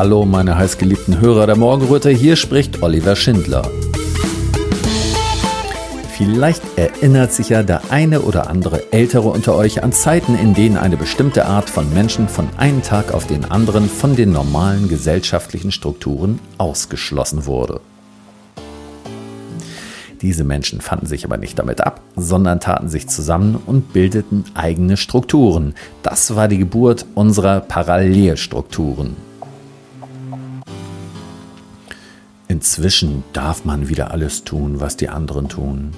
[0.00, 3.70] Hallo, meine heißgeliebten Hörer der Morgenröte, hier spricht Oliver Schindler.
[6.16, 10.78] Vielleicht erinnert sich ja der eine oder andere Ältere unter euch an Zeiten, in denen
[10.78, 15.70] eine bestimmte Art von Menschen von einem Tag auf den anderen von den normalen gesellschaftlichen
[15.70, 17.82] Strukturen ausgeschlossen wurde.
[20.22, 24.96] Diese Menschen fanden sich aber nicht damit ab, sondern taten sich zusammen und bildeten eigene
[24.96, 25.74] Strukturen.
[26.02, 29.28] Das war die Geburt unserer Parallelstrukturen.
[32.50, 35.92] Inzwischen darf man wieder alles tun, was die anderen tun.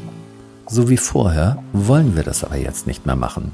[0.69, 3.53] So wie vorher wollen wir das aber jetzt nicht mehr machen.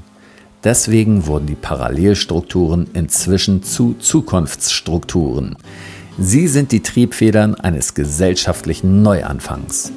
[0.65, 5.55] Deswegen wurden die Parallelstrukturen inzwischen zu Zukunftsstrukturen.
[6.17, 9.93] Sie sind die Triebfedern eines gesellschaftlichen Neuanfangs.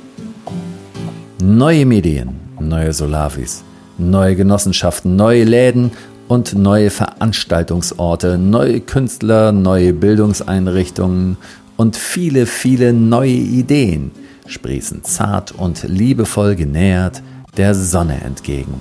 [1.43, 3.65] Neue Medien, neue Solavis,
[3.99, 5.91] neue Genossenschaften, neue Läden
[6.29, 11.37] und neue Veranstaltungsorte, neue Künstler, neue Bildungseinrichtungen
[11.77, 14.11] und viele, viele neue Ideen–
[14.47, 17.23] sprießen zart und liebevoll genähert
[17.57, 18.81] der Sonne entgegen.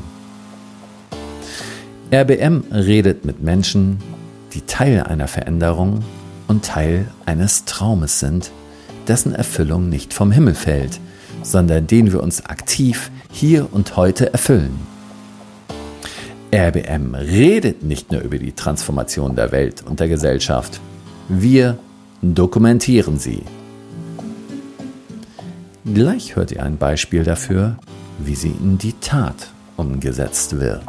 [2.14, 4.00] RBM redet mit Menschen,
[4.54, 6.04] die Teil einer Veränderung
[6.48, 8.52] und Teil eines Traumes sind,
[9.08, 11.00] dessen Erfüllung nicht vom Himmel fällt,
[11.42, 14.76] sondern den wir uns aktiv hier und heute erfüllen.
[16.54, 20.82] RBM redet nicht nur über die Transformation der Welt und der Gesellschaft,
[21.30, 21.80] wir
[22.22, 23.44] dokumentieren sie.
[25.86, 27.78] Gleich hört ihr ein Beispiel dafür,
[28.20, 30.82] wie sie in die Tat umgesetzt wird.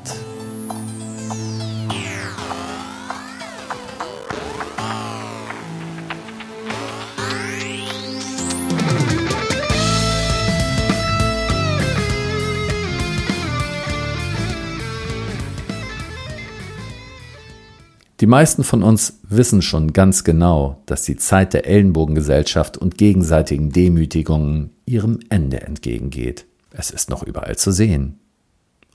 [18.22, 23.72] Die meisten von uns wissen schon ganz genau, dass die Zeit der Ellenbogengesellschaft und gegenseitigen
[23.72, 26.46] Demütigungen ihrem Ende entgegengeht.
[26.70, 28.20] Es ist noch überall zu sehen.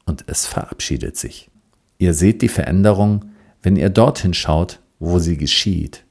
[0.05, 1.49] Und es verabschiedet sich.
[1.97, 3.25] Ihr seht die Veränderung,
[3.61, 6.05] wenn ihr dorthin schaut, wo sie geschieht.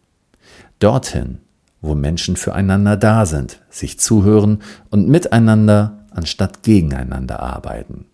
[0.78, 1.38] Dorthin,
[1.80, 4.58] wo Menschen füreinander da sind, sich zuhören
[4.90, 8.04] und miteinander anstatt gegeneinander arbeiten.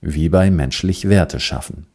[0.00, 1.86] Wie bei menschlich Werte schaffen.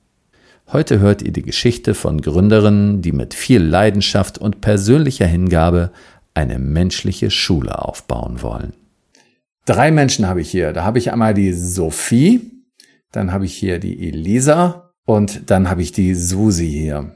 [0.71, 5.91] Heute hört ihr die Geschichte von Gründerinnen, die mit viel Leidenschaft und persönlicher Hingabe
[6.33, 8.73] eine menschliche Schule aufbauen wollen.
[9.65, 10.73] Drei Menschen habe ich hier.
[10.73, 12.51] Da habe ich einmal die Sophie,
[13.11, 17.15] dann habe ich hier die Elisa und dann habe ich die Susi hier.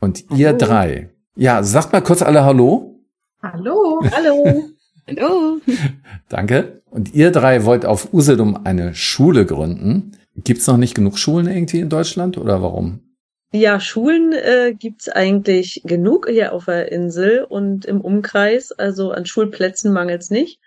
[0.00, 0.58] Und ihr Hallo.
[0.58, 1.10] drei.
[1.36, 3.00] Ja, sagt mal kurz alle Hallo.
[3.42, 4.02] Hallo.
[4.10, 4.70] Hallo.
[5.06, 5.60] Hallo.
[6.28, 6.82] Danke.
[6.90, 10.12] Und ihr drei wollt auf Usedom eine Schule gründen.
[10.44, 13.00] Gibt es noch nicht genug Schulen irgendwie in Deutschland oder warum?
[13.52, 18.72] Ja, Schulen äh, gibt's eigentlich genug hier auf der Insel und im Umkreis.
[18.72, 20.60] Also an Schulplätzen mangelt's nicht.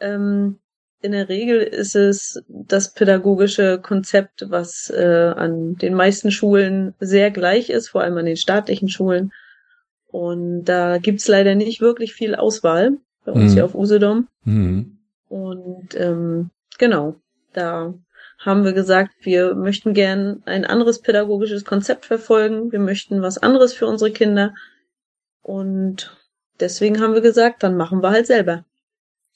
[0.00, 0.58] Ähm,
[1.02, 7.30] in der Regel ist es das pädagogische Konzept, was äh, an den meisten Schulen sehr
[7.30, 9.30] gleich ist, vor allem an den staatlichen Schulen.
[10.06, 12.96] Und da gibt's leider nicht wirklich viel Auswahl
[13.26, 13.54] bei uns mhm.
[13.54, 14.28] hier auf Usedom.
[14.44, 14.98] Mhm.
[15.28, 17.16] Und ähm, genau,
[17.52, 17.92] da
[18.44, 22.72] haben wir gesagt, wir möchten gern ein anderes pädagogisches Konzept verfolgen.
[22.72, 24.54] Wir möchten was anderes für unsere Kinder.
[25.42, 26.14] Und
[26.60, 28.64] deswegen haben wir gesagt, dann machen wir halt selber.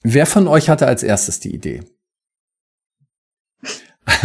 [0.03, 1.83] Wer von euch hatte als erstes die Idee?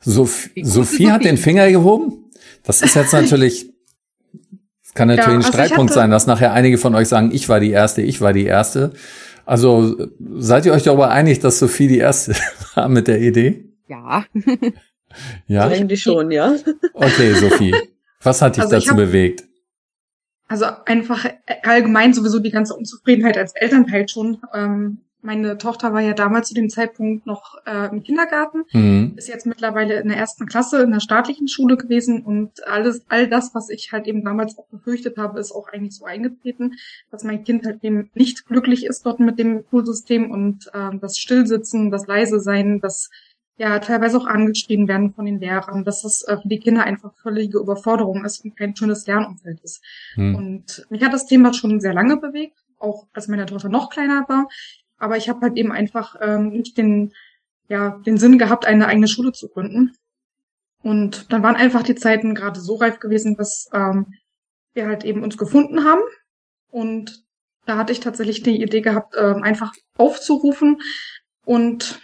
[0.00, 2.30] Soph Sophie hat den Finger gehoben.
[2.64, 3.72] Das ist jetzt natürlich,
[4.82, 7.48] das kann natürlich ja, ein also Streitpunkt sein, dass nachher einige von euch sagen, ich
[7.48, 8.92] war die Erste, ich war die Erste.
[9.46, 12.34] Also seid ihr euch darüber einig, dass Sophie die Erste
[12.74, 13.69] war mit der Idee?
[13.90, 14.24] Ja.
[15.48, 15.66] ja?
[15.66, 16.54] Eigentlich schon, ja.
[16.94, 17.74] Okay, Sophie.
[18.22, 19.44] Was hat dich also dazu hab, bewegt?
[20.46, 21.26] Also einfach
[21.62, 24.38] allgemein sowieso die ganze Unzufriedenheit als Elternteil schon.
[24.54, 29.14] Ähm, meine Tochter war ja damals zu dem Zeitpunkt noch äh, im Kindergarten, mhm.
[29.16, 33.28] ist jetzt mittlerweile in der ersten Klasse in der staatlichen Schule gewesen und alles, all
[33.28, 36.74] das, was ich halt eben damals auch befürchtet habe, ist auch eigentlich so eingetreten,
[37.10, 41.18] dass mein Kind halt eben nicht glücklich ist dort mit dem Schulsystem und äh, das
[41.18, 43.10] Stillsitzen, das Leise sein, das
[43.60, 47.12] ja teilweise auch angeschrieben werden von den Lehrern, dass das äh, für die Kinder einfach
[47.16, 49.84] völlige Überforderung ist und kein schönes Lernumfeld ist.
[50.14, 50.34] Hm.
[50.34, 54.24] Und mich hat das Thema schon sehr lange bewegt, auch als meine Tochter noch kleiner
[54.28, 54.48] war.
[54.96, 57.12] Aber ich habe halt eben einfach ähm, nicht den,
[57.68, 59.92] ja, den Sinn gehabt, eine eigene Schule zu gründen.
[60.82, 64.14] Und dann waren einfach die Zeiten gerade so reif gewesen, dass ähm,
[64.72, 66.00] wir halt eben uns gefunden haben.
[66.70, 67.24] Und
[67.66, 70.80] da hatte ich tatsächlich die Idee gehabt, ähm, einfach aufzurufen
[71.44, 72.00] und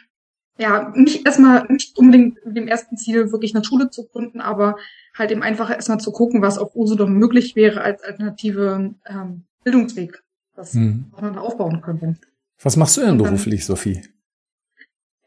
[0.59, 4.77] ja, nicht erstmal, nicht unbedingt mit dem ersten Ziel, wirklich eine Schule zu gründen, aber
[5.15, 10.23] halt eben einfach erstmal zu gucken, was auf Usedom möglich wäre als alternative ähm, Bildungsweg,
[10.55, 11.13] was mhm.
[11.21, 12.17] man da aufbauen könnte.
[12.63, 14.03] Was machst du denn beruflich, Sophie?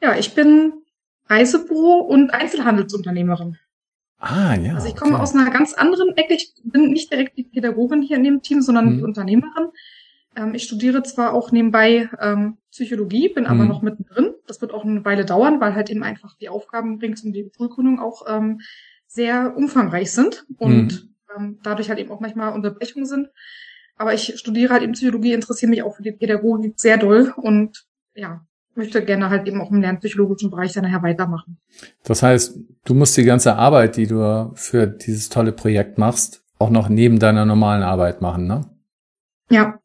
[0.02, 0.74] Ja, ich bin
[1.28, 3.58] Reisebüro und Einzelhandelsunternehmerin.
[4.18, 4.76] Ah, ja.
[4.76, 5.22] Also ich komme okay.
[5.22, 6.34] aus einer ganz anderen Ecke.
[6.34, 8.98] Ich bin nicht direkt die Pädagogin hier in dem Team, sondern hm.
[8.98, 9.70] die Unternehmerin.
[10.36, 14.34] Ähm, ich studiere zwar auch nebenbei ähm, Psychologie, bin aber noch mittendrin.
[14.48, 17.52] Das wird auch eine Weile dauern, weil halt eben einfach die Aufgaben rings um die
[17.56, 18.62] Schulgründung auch ähm,
[19.08, 21.16] sehr umfangreich sind und hm.
[21.36, 23.30] ähm, dadurch halt eben auch manchmal Unterbrechungen sind.
[23.98, 27.86] Aber ich studiere halt eben Psychologie, interessiere mich auch für die Pädagogik sehr doll und
[28.14, 31.58] ja, möchte gerne halt eben auch im lernpsychologischen Bereich dann nachher weitermachen.
[32.04, 36.70] Das heißt, du musst die ganze Arbeit, die du für dieses tolle Projekt machst, auch
[36.70, 38.62] noch neben deiner normalen Arbeit machen, ne?
[39.50, 39.80] Ja.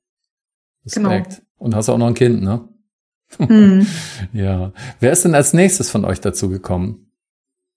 [0.85, 1.29] Respekt.
[1.29, 1.41] Genau.
[1.59, 2.69] Und hast auch noch ein Kind, ne?
[3.39, 3.87] Mhm.
[4.33, 4.73] ja.
[5.01, 7.11] Wer ist denn als nächstes von euch dazu gekommen?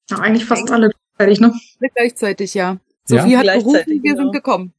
[0.10, 1.54] Ja, eigentlich fast alle gleichzeitig, ne?
[1.96, 2.78] Gleichzeitig, ja.
[3.06, 3.40] Sophie ja?
[3.40, 4.24] hat gerufen, wir genau.
[4.24, 4.74] sind gekommen.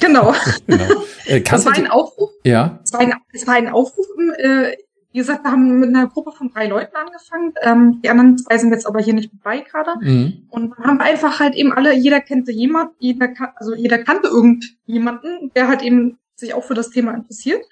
[0.00, 0.34] Genau.
[0.66, 0.84] genau.
[1.26, 2.30] Äh, das war ein Aufruf.
[2.44, 2.80] Ja.
[2.82, 4.06] Es war ein, es war ein Aufruf
[4.38, 4.76] äh,
[5.12, 7.54] wie gesagt, wir haben mit einer Gruppe von drei Leuten angefangen.
[7.62, 9.92] Ähm, die anderen zwei sind jetzt aber hier nicht dabei gerade.
[10.00, 10.46] Mhm.
[10.50, 15.68] Und haben einfach halt eben alle, jeder kannte jemand, jeder, also jeder kannte irgendjemanden, der
[15.68, 17.64] halt eben sich auch für das Thema interessiert.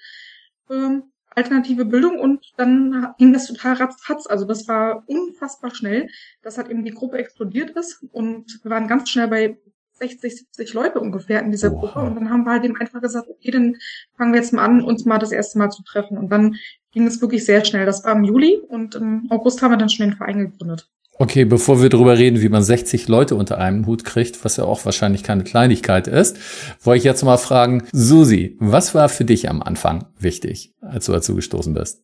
[0.69, 4.25] Ähm, alternative Bildung und dann ging das total ratzfatz.
[4.27, 6.09] Also das war unfassbar schnell,
[6.41, 9.57] dass halt eben die Gruppe explodiert ist und wir waren ganz schnell bei
[9.99, 11.79] 60, 70 Leute ungefähr in dieser Oha.
[11.79, 11.99] Gruppe.
[12.01, 13.77] Und dann haben wir halt eben einfach gesagt, okay, dann
[14.15, 16.17] fangen wir jetzt mal an, uns mal das erste Mal zu treffen.
[16.17, 16.55] Und dann
[16.91, 17.85] ging es wirklich sehr schnell.
[17.85, 20.89] Das war im Juli und im August haben wir dann schon den Verein gegründet.
[21.19, 24.65] Okay, bevor wir darüber reden, wie man 60 Leute unter einem Hut kriegt, was ja
[24.65, 26.37] auch wahrscheinlich keine Kleinigkeit ist,
[26.83, 31.13] wollte ich jetzt mal fragen, Susi, was war für dich am Anfang wichtig, als du
[31.13, 32.03] dazu gestoßen bist?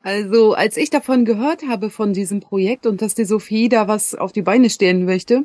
[0.00, 4.14] Also, als ich davon gehört habe von diesem Projekt und dass die Sophie da was
[4.14, 5.44] auf die Beine stehen möchte,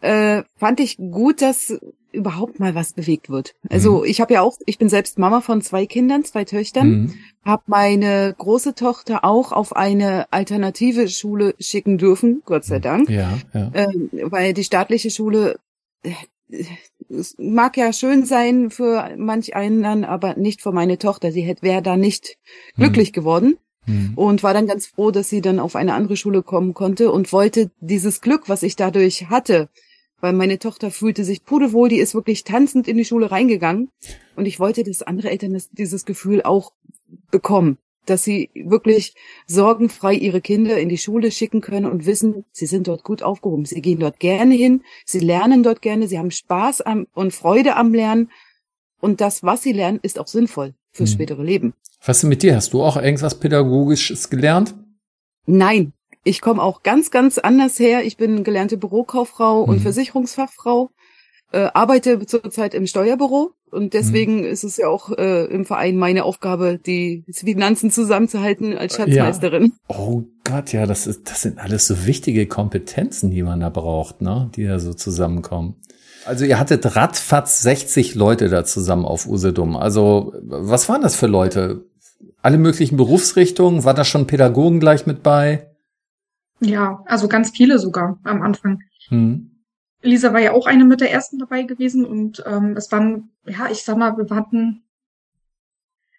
[0.00, 1.78] äh, fand ich gut, dass
[2.12, 3.54] überhaupt mal was bewegt wird.
[3.68, 4.04] Also mhm.
[4.04, 7.14] ich habe ja auch, ich bin selbst Mama von zwei Kindern, zwei Töchtern, mhm.
[7.44, 13.38] habe meine große Tochter auch auf eine alternative Schule schicken dürfen, Gott sei Dank, ja,
[13.54, 13.70] ja.
[13.72, 13.92] Äh,
[14.22, 15.58] weil die staatliche Schule
[16.02, 16.64] äh,
[17.38, 21.32] mag ja schön sein für manch einen, aber nicht für meine Tochter.
[21.32, 22.38] Sie hätte wäre da nicht
[22.74, 22.82] mhm.
[22.82, 23.56] glücklich geworden
[23.86, 24.12] mhm.
[24.16, 27.32] und war dann ganz froh, dass sie dann auf eine andere Schule kommen konnte und
[27.32, 29.68] wollte dieses Glück, was ich dadurch hatte,
[30.20, 33.90] weil meine Tochter fühlte sich pudelwohl, die ist wirklich tanzend in die Schule reingegangen
[34.36, 36.72] und ich wollte, dass andere Eltern das, dieses Gefühl auch
[37.30, 39.14] bekommen, dass sie wirklich
[39.46, 43.64] sorgenfrei ihre Kinder in die Schule schicken können und wissen, sie sind dort gut aufgehoben,
[43.64, 47.76] sie gehen dort gerne hin, sie lernen dort gerne, sie haben Spaß am, und Freude
[47.76, 48.30] am Lernen
[49.00, 51.14] und das, was sie lernen, ist auch sinnvoll fürs hm.
[51.14, 51.74] spätere Leben.
[52.04, 52.56] Was ist mit dir?
[52.56, 54.74] Hast du auch irgendwas Pädagogisches gelernt?
[55.46, 55.92] Nein,
[56.24, 58.04] ich komme auch ganz, ganz anders her.
[58.04, 59.72] Ich bin gelernte Bürokauffrau mhm.
[59.72, 60.90] und Versicherungsfachfrau,
[61.52, 64.46] äh, arbeite zurzeit im Steuerbüro und deswegen mhm.
[64.46, 69.72] ist es ja auch äh, im Verein meine Aufgabe, die Finanzen zusammenzuhalten als Schatzmeisterin.
[69.88, 69.96] Ja.
[69.96, 74.20] Oh Gott, ja, das ist, das sind alles so wichtige Kompetenzen, die man da braucht,
[74.20, 75.76] ne, die da so zusammenkommen.
[76.26, 79.76] Also ihr hattet ratzfatz 60 Leute da zusammen auf Usedom.
[79.76, 81.86] Also was waren das für Leute?
[82.42, 83.84] Alle möglichen Berufsrichtungen?
[83.84, 85.69] War da schon Pädagogen gleich mit bei?
[86.60, 88.82] Ja, also ganz viele sogar am Anfang.
[89.08, 89.50] Mhm.
[90.02, 93.68] Lisa war ja auch eine mit der ersten dabei gewesen und ähm, es waren, ja,
[93.70, 94.84] ich sag mal, wir hatten,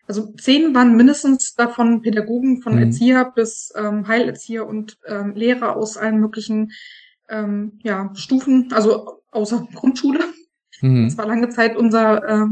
[0.07, 2.83] also zehn waren mindestens davon Pädagogen, von mhm.
[2.83, 6.71] Erzieher bis ähm, Heilerzieher und ähm, Lehrer aus allen möglichen
[7.29, 10.25] ähm, ja, Stufen, also außer Grundschule.
[10.81, 11.05] Mhm.
[11.05, 12.48] Das war lange Zeit unser, äh,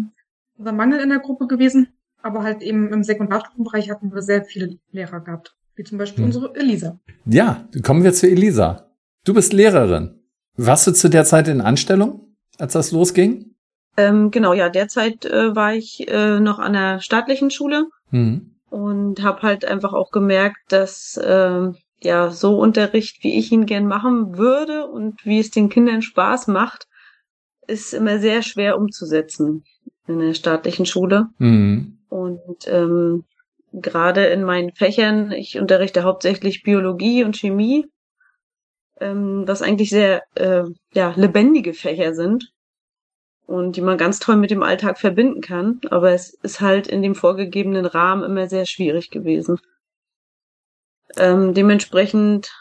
[0.58, 1.90] unser Mangel in der Gruppe gewesen,
[2.22, 6.26] aber halt eben im Sekundarstufenbereich hatten wir sehr viele Lehrer gehabt wie zum Beispiel hm.
[6.26, 7.00] unsere Elisa.
[7.26, 8.92] Ja, kommen wir zu Elisa.
[9.24, 10.20] Du bist Lehrerin.
[10.58, 13.56] Warst du zu der Zeit in Anstellung, als das losging?
[13.96, 18.56] Ähm, genau, ja, derzeit äh, war ich äh, noch an der staatlichen Schule mhm.
[18.70, 21.70] und habe halt einfach auch gemerkt, dass äh,
[22.02, 26.48] ja so Unterricht, wie ich ihn gern machen würde und wie es den Kindern Spaß
[26.48, 26.88] macht,
[27.68, 29.64] ist immer sehr schwer umzusetzen
[30.08, 31.28] in der staatlichen Schule.
[31.38, 32.00] Mhm.
[32.10, 33.24] Und ähm,
[33.74, 37.88] gerade in meinen Fächern, ich unterrichte hauptsächlich Biologie und Chemie,
[39.00, 42.52] ähm, was eigentlich sehr äh, ja, lebendige Fächer sind
[43.46, 45.82] und die man ganz toll mit dem Alltag verbinden kann.
[45.90, 49.60] Aber es ist halt in dem vorgegebenen Rahmen immer sehr schwierig gewesen.
[51.18, 52.52] Ähm, dementsprechend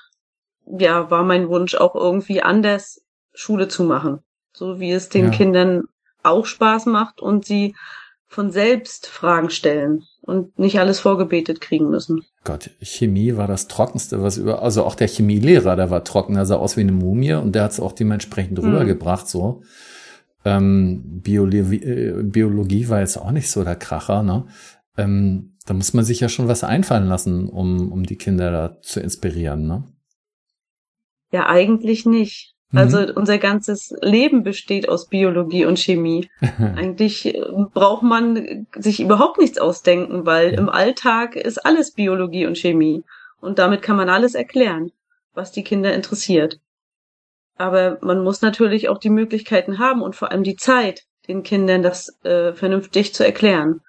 [0.66, 4.22] ja, war mein Wunsch auch irgendwie anders Schule zu machen,
[4.52, 5.30] so wie es den ja.
[5.30, 5.84] Kindern
[6.22, 7.74] auch Spaß macht und sie
[8.26, 12.22] von selbst Fragen stellen und nicht alles vorgebetet kriegen müssen.
[12.44, 16.44] Gott, Chemie war das Trockenste, was über, also auch der Chemielehrer, der war trocken, der
[16.44, 18.68] sah aus wie eine Mumie und der hat es auch dementsprechend mhm.
[18.68, 19.62] rübergebracht, so.
[20.44, 24.44] Ähm, Biologie, äh, Biologie war jetzt auch nicht so der Kracher, ne?
[24.98, 28.82] Ähm, da muss man sich ja schon was einfallen lassen, um, um die Kinder da
[28.82, 29.84] zu inspirieren, ne?
[31.32, 32.54] Ja, eigentlich nicht.
[32.70, 32.78] Mhm.
[32.78, 36.28] Also unser ganzes Leben besteht aus Biologie und Chemie.
[36.76, 40.58] Eigentlich äh, braucht man sich überhaupt nichts ausdenken, weil ja.
[40.58, 43.04] im Alltag ist alles Biologie und Chemie.
[43.40, 44.92] Und damit kann man alles erklären,
[45.34, 46.58] was die Kinder interessiert.
[47.56, 51.82] Aber man muss natürlich auch die Möglichkeiten haben und vor allem die Zeit, den Kindern
[51.82, 53.80] das äh, vernünftig zu erklären,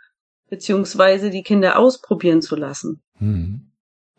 [0.49, 3.01] beziehungsweise die Kinder ausprobieren zu lassen.
[3.19, 3.69] Mhm.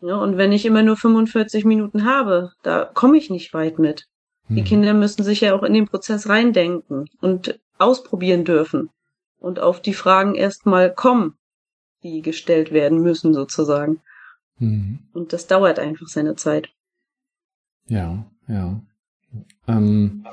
[0.01, 4.07] Ja, und wenn ich immer nur 45 Minuten habe, da komme ich nicht weit mit.
[4.55, 8.89] Die Kinder müssen sich ja auch in den Prozess reindenken und ausprobieren dürfen
[9.39, 11.35] und auf die Fragen erstmal kommen,
[12.03, 14.01] die gestellt werden müssen sozusagen.
[14.57, 14.99] Mhm.
[15.13, 16.69] Und das dauert einfach seine Zeit.
[17.87, 18.81] Ja, ja.
[19.67, 20.25] Ähm,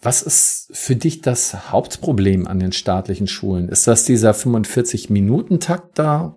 [0.00, 3.68] was ist für dich das Hauptproblem an den staatlichen Schulen?
[3.68, 6.36] Ist das dieser 45-Minuten-Takt da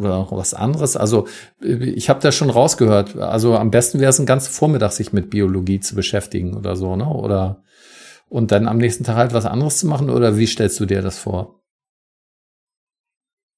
[0.00, 0.96] oder was anderes?
[0.96, 1.26] Also
[1.60, 3.16] ich habe da schon rausgehört.
[3.16, 6.96] Also am besten wäre es ein ganzen Vormittag sich mit Biologie zu beschäftigen oder so,
[6.96, 7.08] ne?
[7.08, 7.62] Oder
[8.28, 11.02] und dann am nächsten Tag halt was anderes zu machen oder wie stellst du dir
[11.02, 11.60] das vor?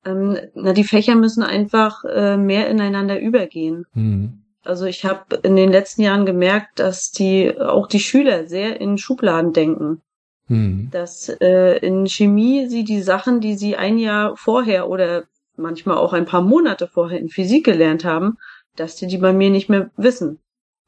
[0.04, 3.84] Ähm, na, die Fächer müssen einfach äh, mehr ineinander übergehen.
[3.94, 4.42] Mhm.
[4.64, 8.96] Also ich habe in den letzten Jahren gemerkt, dass die auch die Schüler sehr in
[8.96, 10.00] Schubladen denken.
[10.48, 10.88] Mhm.
[10.90, 15.24] Dass äh, in Chemie sie die Sachen, die sie ein Jahr vorher oder
[15.56, 18.38] manchmal auch ein paar Monate vorher in Physik gelernt haben,
[18.76, 20.40] dass die die bei mir nicht mehr wissen.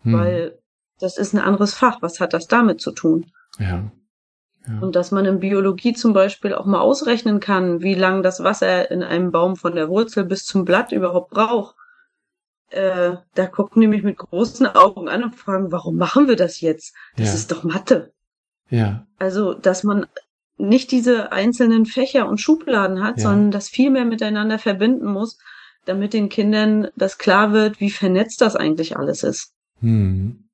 [0.02, 0.12] Mhm.
[0.12, 0.59] Weil
[1.00, 2.02] das ist ein anderes Fach.
[2.02, 3.26] Was hat das damit zu tun?
[3.59, 3.90] Ja.
[4.66, 4.80] ja.
[4.80, 8.90] Und dass man in Biologie zum Beispiel auch mal ausrechnen kann, wie lang das Wasser
[8.90, 11.75] in einem Baum von der Wurzel bis zum Blatt überhaupt braucht
[12.75, 16.61] äh, da gucken die mich mit großen Augen an und fragen, warum machen wir das
[16.61, 16.94] jetzt?
[17.16, 17.35] Das ja.
[17.35, 18.12] ist doch Mathe.
[18.68, 19.06] Ja.
[19.18, 20.06] Also, dass man
[20.56, 23.25] nicht diese einzelnen Fächer und Schubladen hat, ja.
[23.25, 25.38] sondern das viel mehr miteinander verbinden muss,
[25.84, 29.52] damit den Kindern das klar wird, wie vernetzt das eigentlich alles ist.
[29.80, 30.44] Hm.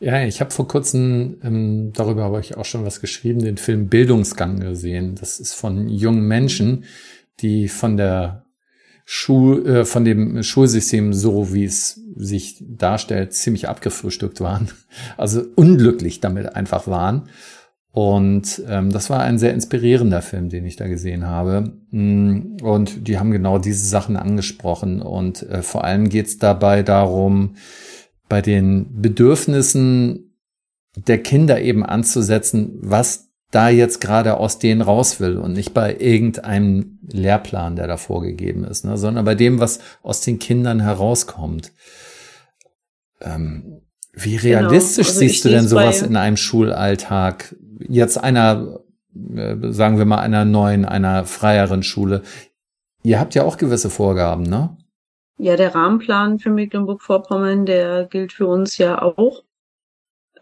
[0.00, 3.88] Ja, ich habe vor kurzem, ähm, darüber habe ich auch schon was geschrieben, den Film
[3.88, 5.14] Bildungsgang gesehen.
[5.14, 6.84] Das ist von jungen Menschen,
[7.40, 8.44] die von der
[9.04, 14.70] Schul, äh, von dem Schulsystem, so wie es sich darstellt, ziemlich abgefrühstückt waren.
[15.16, 17.28] Also unglücklich damit einfach waren.
[17.92, 21.72] Und ähm, das war ein sehr inspirierender Film, den ich da gesehen habe.
[21.90, 25.02] Mm, und die haben genau diese Sachen angesprochen.
[25.02, 27.56] Und äh, vor allem geht es dabei darum,
[28.28, 30.36] bei den Bedürfnissen
[30.96, 35.96] der Kinder eben anzusetzen, was da jetzt gerade aus denen raus will und nicht bei
[35.98, 41.72] irgendeinem Lehrplan, der da vorgegeben ist, ne, sondern bei dem, was aus den Kindern herauskommt.
[43.20, 43.82] Ähm,
[44.12, 44.60] wie genau.
[44.60, 45.18] realistisch genau.
[45.18, 47.56] also siehst du denn sowas in einem Schulalltag?
[47.88, 48.80] Jetzt einer,
[49.34, 52.22] äh, sagen wir mal, einer neuen, einer freieren Schule.
[53.02, 54.76] Ihr habt ja auch gewisse Vorgaben, ne?
[55.38, 59.42] Ja, der Rahmenplan für Mecklenburg-Vorpommern, der gilt für uns ja auch.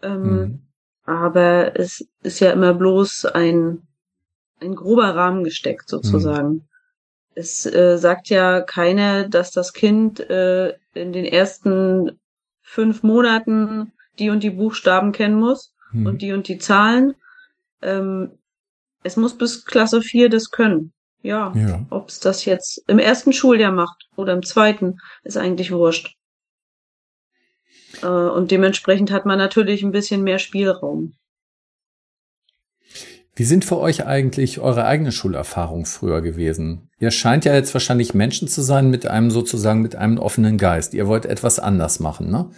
[0.01, 0.69] Ähm, mhm
[1.09, 3.81] aber es ist ja immer bloß ein,
[4.61, 6.49] ein grober Rahmen gesteckt sozusagen.
[6.49, 6.61] Mhm.
[7.33, 12.19] Es äh, sagt ja keiner, dass das Kind äh, in den ersten
[12.61, 16.05] fünf Monaten die und die Buchstaben kennen muss mhm.
[16.05, 17.15] und die und die Zahlen.
[17.81, 18.31] Ähm,
[19.03, 20.93] es muss bis Klasse 4 das können.
[21.21, 21.85] Ja, ja.
[21.89, 26.15] ob es das jetzt im ersten Schuljahr macht oder im zweiten, ist eigentlich wurscht.
[28.01, 31.15] Äh, und dementsprechend hat man natürlich ein bisschen mehr Spielraum.
[33.35, 36.89] Wie sind für euch eigentlich eure eigene Schulerfahrung früher gewesen?
[36.99, 40.93] Ihr scheint ja jetzt wahrscheinlich Menschen zu sein mit einem sozusagen mit einem offenen Geist.
[40.93, 42.49] Ihr wollt etwas anders machen, ne?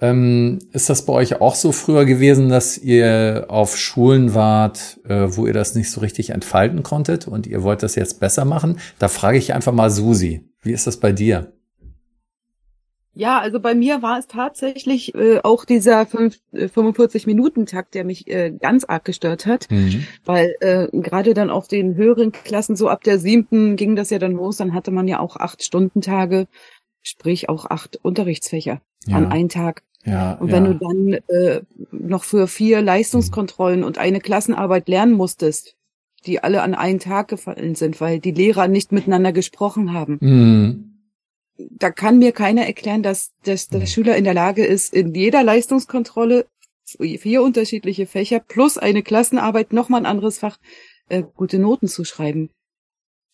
[0.00, 5.26] Ähm, ist das bei euch auch so früher gewesen, dass ihr auf Schulen wart, äh,
[5.36, 8.78] wo ihr das nicht so richtig entfalten konntet und ihr wollt das jetzt besser machen?
[9.00, 10.48] Da frage ich einfach mal Susi.
[10.62, 11.52] Wie ist das bei dir?
[13.18, 18.52] Ja, also bei mir war es tatsächlich äh, auch dieser 45-Minuten-Takt, äh, der mich äh,
[18.52, 20.06] ganz arg gestört hat, mhm.
[20.24, 24.20] weil äh, gerade dann auf den höheren Klassen, so ab der siebten ging das ja
[24.20, 26.46] dann los, dann hatte man ja auch acht Stundentage,
[27.02, 29.16] sprich auch acht Unterrichtsfächer ja.
[29.16, 29.82] an einen Tag.
[30.08, 30.72] Ja, und wenn ja.
[30.72, 31.60] du dann äh,
[31.92, 35.76] noch für vier Leistungskontrollen und eine Klassenarbeit lernen musstest,
[36.26, 40.88] die alle an einen Tag gefallen sind, weil die Lehrer nicht miteinander gesprochen haben, mhm
[41.58, 45.42] da kann mir keiner erklären, dass, dass der Schüler in der Lage ist, in jeder
[45.42, 46.46] Leistungskontrolle
[46.84, 50.58] vier unterschiedliche Fächer plus eine Klassenarbeit nochmal ein anderes Fach
[51.08, 52.50] äh, gute Noten zu schreiben.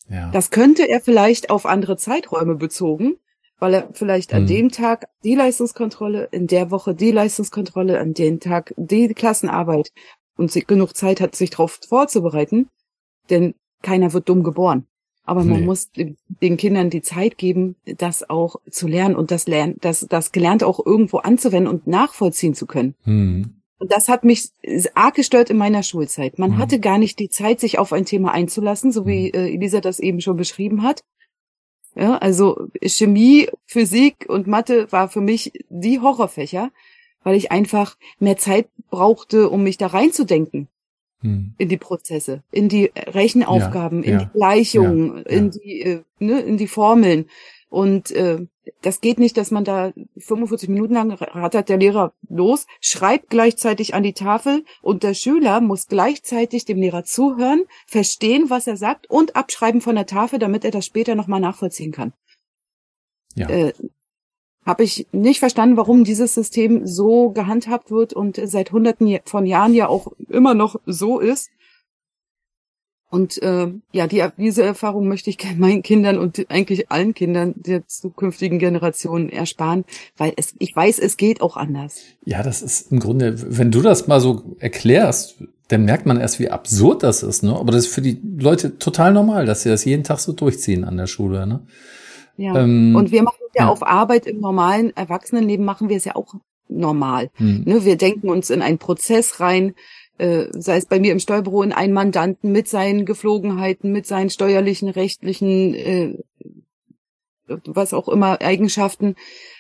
[0.08, 0.30] Ja.
[0.32, 3.16] Das könnte er vielleicht auf andere Zeiträume bezogen,
[3.58, 4.38] weil er vielleicht hm.
[4.38, 9.90] an dem Tag die Leistungskontrolle, in der Woche die Leistungskontrolle, an dem Tag die Klassenarbeit
[10.37, 12.68] und genug Zeit hat, sich darauf vorzubereiten,
[13.30, 14.87] denn keiner wird dumm geboren.
[15.26, 15.66] Aber man nee.
[15.66, 20.32] muss den Kindern die Zeit geben, das auch zu lernen und das lernen, das, das
[20.32, 22.94] gelernt auch irgendwo anzuwenden und nachvollziehen zu können.
[23.04, 23.62] Mhm.
[23.78, 24.50] Und das hat mich
[24.94, 26.38] arg gestört in meiner Schulzeit.
[26.38, 26.58] Man mhm.
[26.58, 29.34] hatte gar nicht die Zeit, sich auf ein Thema einzulassen, so wie mhm.
[29.34, 31.00] äh, Elisa das eben schon beschrieben hat.
[31.94, 36.70] Ja, also Chemie, Physik und Mathe war für mich die Horrorfächer,
[37.22, 40.68] weil ich einfach mehr Zeit brauchte, um mich da reinzudenken
[41.20, 41.54] hm.
[41.56, 46.02] in die Prozesse, in die Rechenaufgaben, ja, in ja, die Gleichungen, ja, in die äh,
[46.18, 47.26] ne, in die Formeln.
[47.74, 48.46] Und äh,
[48.82, 53.94] das geht nicht, dass man da 45 Minuten lang rattert der Lehrer los, schreibt gleichzeitig
[53.94, 59.10] an die Tafel und der Schüler muss gleichzeitig dem Lehrer zuhören, verstehen, was er sagt
[59.10, 62.12] und abschreiben von der Tafel, damit er das später nochmal nachvollziehen kann.
[63.34, 63.48] Ja.
[63.48, 63.72] Äh,
[64.64, 69.74] Habe ich nicht verstanden, warum dieses System so gehandhabt wird und seit hunderten von Jahren
[69.74, 71.50] ja auch immer noch so ist.
[73.14, 77.87] Und äh, ja, die, diese Erfahrung möchte ich meinen Kindern und eigentlich allen Kindern der
[77.87, 79.85] zukünftigen Generationen ersparen,
[80.16, 82.00] weil es, ich weiß, es geht auch anders.
[82.25, 85.37] Ja, das ist im Grunde, wenn du das mal so erklärst,
[85.68, 87.44] dann merkt man erst, wie absurd das ist.
[87.44, 87.54] Ne?
[87.56, 90.83] Aber das ist für die Leute total normal, dass sie das jeden Tag so durchziehen
[90.83, 91.47] an der Schule.
[91.47, 91.61] Ne?
[92.37, 92.56] Ja.
[92.56, 96.16] Ähm, und wir machen ja, ja auf Arbeit im normalen Erwachsenenleben machen wir es ja
[96.16, 96.35] auch
[96.68, 97.30] normal.
[97.35, 97.62] Hm.
[97.64, 97.85] Ne?
[97.85, 99.76] Wir denken uns in einen Prozess rein
[100.18, 104.30] äh, sei es bei mir im Steuerbüro in einen Mandanten mit seinen Geflogenheiten, mit seinen
[104.30, 106.18] steuerlichen, rechtlichen, äh,
[107.47, 109.16] was auch immer Eigenschaften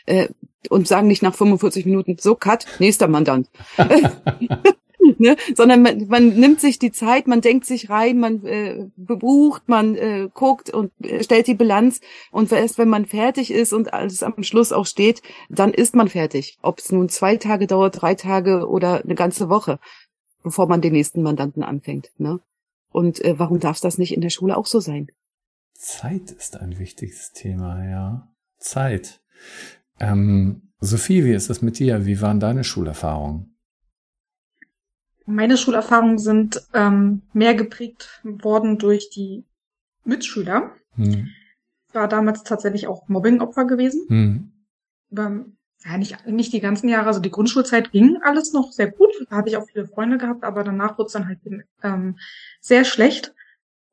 [0.06, 0.28] äh,
[0.70, 3.50] und sagen nicht nach 45 Minuten so cut nächster Mandant.
[5.18, 5.36] ne?
[5.54, 9.94] Sondern man, man nimmt sich die Zeit, man denkt sich rein, man äh, bebucht, man
[9.96, 14.22] äh, guckt und äh, stellt die Bilanz und erst wenn man fertig ist und alles
[14.22, 16.58] am Schluss auch steht, dann ist man fertig.
[16.62, 19.78] Ob es nun zwei Tage dauert, drei Tage oder eine ganze Woche
[20.44, 22.12] bevor man den nächsten Mandanten anfängt.
[22.18, 22.38] Ne?
[22.90, 25.08] Und äh, warum darf das nicht in der Schule auch so sein?
[25.72, 28.28] Zeit ist ein wichtiges Thema, ja.
[28.58, 29.20] Zeit.
[29.98, 32.06] Ähm, Sophie, wie ist das mit dir?
[32.06, 33.56] Wie waren deine Schulerfahrungen?
[35.26, 39.44] Meine Schulerfahrungen sind ähm, mehr geprägt worden durch die
[40.04, 40.72] Mitschüler.
[40.96, 41.30] Hm.
[41.88, 44.04] Ich war damals tatsächlich auch Mobbingopfer gewesen.
[44.08, 44.52] Hm.
[45.10, 45.46] Über
[45.84, 49.10] ja, nicht, nicht die ganzen Jahre, also die Grundschulzeit ging alles noch sehr gut.
[49.28, 51.38] Da hatte ich auch viele Freunde gehabt, aber danach wurde es dann halt
[51.82, 52.18] ähm,
[52.60, 53.34] sehr schlecht.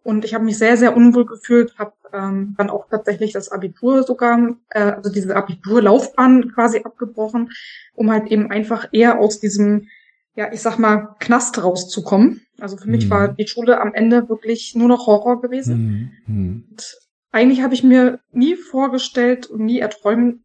[0.04, 4.04] Und ich habe mich sehr, sehr unwohl gefühlt, habe ähm, dann auch tatsächlich das Abitur
[4.04, 7.52] sogar, äh, also diese Abiturlaufbahn quasi abgebrochen,
[7.94, 9.88] um halt eben einfach eher aus diesem,
[10.36, 12.42] ja, ich sag mal, Knast rauszukommen.
[12.60, 12.92] Also für mhm.
[12.92, 16.14] mich war die Schule am Ende wirklich nur noch Horror gewesen.
[16.26, 16.36] Mhm.
[16.36, 16.64] mhm.
[16.70, 16.98] Und
[17.34, 20.42] eigentlich habe ich mir nie vorgestellt und nie erträumt,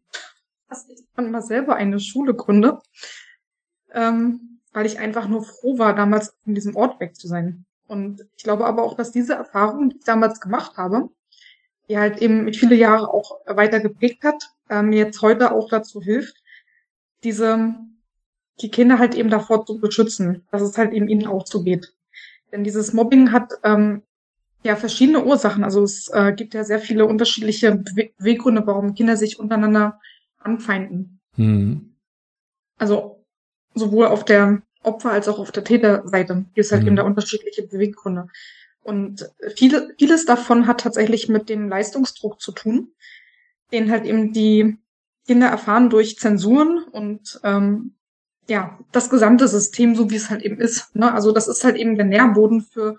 [0.69, 2.79] dass ich dann mal selber eine Schule gründe,
[3.93, 7.65] ähm, weil ich einfach nur froh war, damals von diesem Ort weg zu sein.
[7.87, 11.09] Und ich glaube aber auch, dass diese Erfahrung, die ich damals gemacht habe,
[11.89, 16.01] die halt eben viele Jahre auch weiter geprägt hat, äh, mir jetzt heute auch dazu
[16.01, 16.43] hilft,
[17.23, 17.75] diese,
[18.61, 21.93] die Kinder halt eben davor zu beschützen, dass es halt eben ihnen auch so geht.
[22.51, 24.03] Denn dieses Mobbing hat ähm,
[24.63, 25.63] ja verschiedene Ursachen.
[25.63, 27.75] Also es äh, gibt ja sehr viele unterschiedliche
[28.17, 29.99] Beweggründe, warum Kinder sich untereinander
[30.47, 31.19] anfeinden.
[31.35, 31.95] Mhm.
[32.77, 33.25] Also
[33.75, 36.87] sowohl auf der Opfer- als auch auf der Täterseite gibt es halt mhm.
[36.87, 38.27] eben da unterschiedliche Beweggründe.
[38.83, 42.93] Und viele, vieles davon hat tatsächlich mit dem Leistungsdruck zu tun,
[43.71, 44.77] den halt eben die
[45.25, 47.95] Kinder erfahren durch Zensuren und ähm,
[48.47, 50.95] ja, das gesamte System, so wie es halt eben ist.
[50.95, 51.13] Ne?
[51.13, 52.97] Also das ist halt eben der Nährboden für,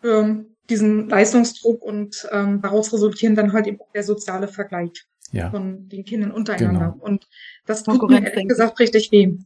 [0.00, 5.50] für diesen Leistungsdruck und ähm, daraus resultieren dann halt eben auch der soziale Vergleich ja.
[5.50, 6.92] von den Kindern untereinander.
[6.92, 7.04] Genau.
[7.04, 7.28] Und
[7.66, 9.38] das tut mir ehrlich gesagt richtig weh.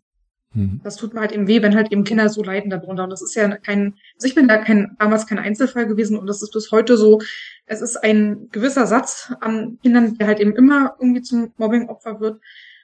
[0.55, 0.81] Mhm.
[0.85, 3.05] Das tut mir halt eben weh, wenn halt eben Kinder so leiden darunter.
[3.05, 6.27] Und das ist ja kein, also ich bin da kein, damals kein Einzelfall gewesen und
[6.27, 7.21] das ist bis heute so.
[7.67, 12.41] Es ist ein gewisser Satz an Kindern, der halt eben immer irgendwie zum Mobbingopfer wird.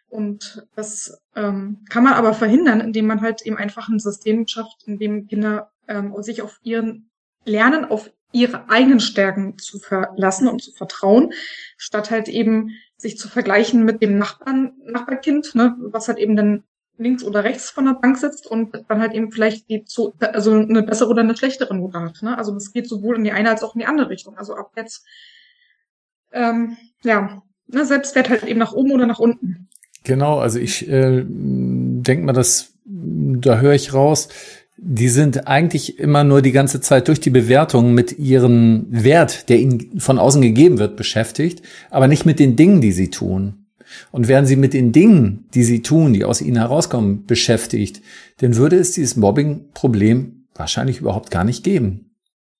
[0.08, 4.84] Und das ähm, kann man aber verhindern, indem man halt eben einfach ein System schafft,
[4.86, 7.10] in dem Kinder ähm, sich auf ihren
[7.44, 11.32] Lernen, auf ihre eigenen Stärken zu verlassen und zu vertrauen,
[11.76, 16.64] statt halt eben sich zu vergleichen mit dem Nachbarn, Nachbarkind, ne, was halt eben dann
[16.98, 20.52] links oder rechts von der Bank sitzt und dann halt eben vielleicht die zu, also
[20.52, 22.22] eine bessere oder eine schlechtere Note hat.
[22.22, 22.36] Ne?
[22.36, 24.36] Also das geht sowohl in die eine als auch in die andere Richtung.
[24.36, 25.06] Also ab jetzt,
[26.32, 29.68] ähm, ja, ne, Selbstwert halt eben nach oben oder nach unten.
[30.02, 34.28] Genau, also ich äh, denke mal, dass da höre ich raus,
[34.80, 39.58] die sind eigentlich immer nur die ganze Zeit durch die Bewertung mit ihrem Wert, der
[39.58, 43.66] ihnen von außen gegeben wird, beschäftigt, aber nicht mit den Dingen, die sie tun.
[44.10, 48.02] und wären sie mit den Dingen, die sie tun, die aus ihnen herauskommen, beschäftigt,
[48.38, 52.10] dann würde es dieses Mobbing-Problem wahrscheinlich überhaupt gar nicht geben.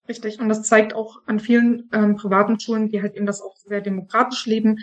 [0.09, 0.41] Richtig.
[0.41, 3.83] Und das zeigt auch an vielen ähm, privaten Schulen, die halt eben das auch sehr
[3.83, 4.79] demokratisch leben.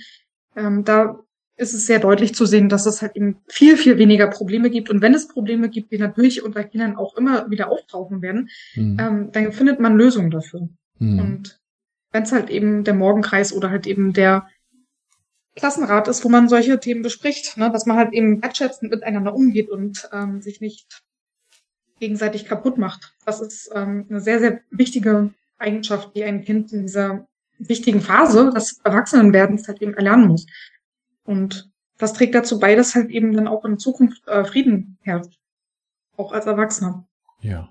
[0.55, 1.19] Ähm, da
[1.57, 4.89] ist es sehr deutlich zu sehen, dass es halt eben viel, viel weniger Probleme gibt.
[4.89, 8.97] Und wenn es Probleme gibt, die natürlich unter Kindern auch immer wieder auftauchen werden, mhm.
[8.99, 10.67] ähm, dann findet man Lösungen dafür.
[10.99, 11.19] Mhm.
[11.19, 11.59] Und
[12.11, 14.47] wenn es halt eben der Morgenkreis oder halt eben der
[15.55, 19.69] Klassenrat ist, wo man solche Themen bespricht, ne, dass man halt eben wertschätzend miteinander umgeht
[19.69, 21.03] und ähm, sich nicht
[21.99, 23.13] gegenseitig kaputt macht.
[23.25, 27.25] Das ist ähm, eine sehr, sehr wichtige Eigenschaft, die ein Kind in dieser
[27.57, 30.45] wichtigen Phase des Erwachsenenwerdens halt eben erlernen muss.
[31.25, 35.39] Und das trägt dazu bei, dass halt eben dann auch in Zukunft äh, Frieden herrscht.
[36.17, 37.07] Auch als Erwachsener.
[37.41, 37.69] Ja.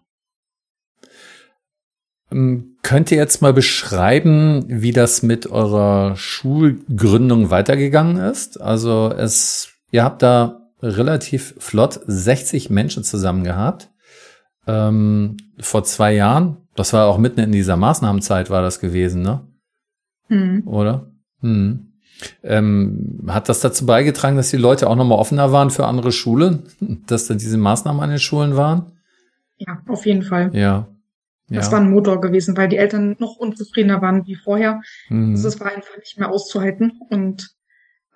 [2.31, 8.61] Ähm, könnt ihr jetzt mal beschreiben, wie das mit eurer Schulgründung weitergegangen ist?
[8.61, 13.91] Also es, ihr habt da relativ flott 60 Menschen zusammen gehabt.
[14.67, 16.59] Ähm, vor zwei Jahren.
[16.75, 19.47] Das war auch mitten in dieser Maßnahmenzeit war das gewesen, ne?
[20.29, 20.67] Mhm.
[20.67, 21.13] Oder?
[21.41, 21.94] Mhm.
[22.43, 26.65] Ähm, hat das dazu beigetragen, dass die Leute auch nochmal offener waren für andere Schulen,
[27.07, 28.93] dass dann diese Maßnahmen an den Schulen waren?
[29.59, 30.51] Ja, auf jeden Fall.
[30.55, 30.89] Ja.
[31.49, 31.73] Das ja.
[31.73, 34.81] war ein Motor gewesen, weil die Eltern noch unzufriedener waren wie vorher.
[35.09, 35.33] Mhm.
[35.33, 37.01] Also es war einfach nicht mehr auszuhalten.
[37.11, 37.55] Und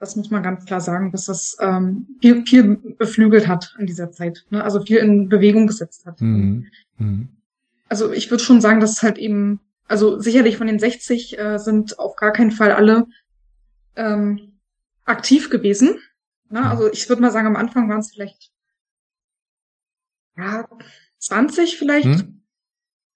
[0.00, 4.10] das muss man ganz klar sagen, dass das ähm, viel, viel beflügelt hat in dieser
[4.10, 4.46] Zeit.
[4.50, 4.64] Ne?
[4.64, 6.20] Also viel in Bewegung gesetzt hat.
[6.20, 6.66] Mhm.
[6.96, 7.28] Mhm.
[7.88, 11.58] Also ich würde schon sagen, dass es halt eben, also sicherlich von den 60 äh,
[11.58, 13.06] sind auf gar keinen Fall alle
[13.98, 14.60] ähm,
[15.04, 16.00] aktiv gewesen.
[16.48, 16.64] Ne?
[16.64, 18.52] Also ich würde mal sagen, am Anfang waren es vielleicht
[20.36, 20.68] ja
[21.18, 22.06] 20 vielleicht.
[22.06, 22.42] Mhm.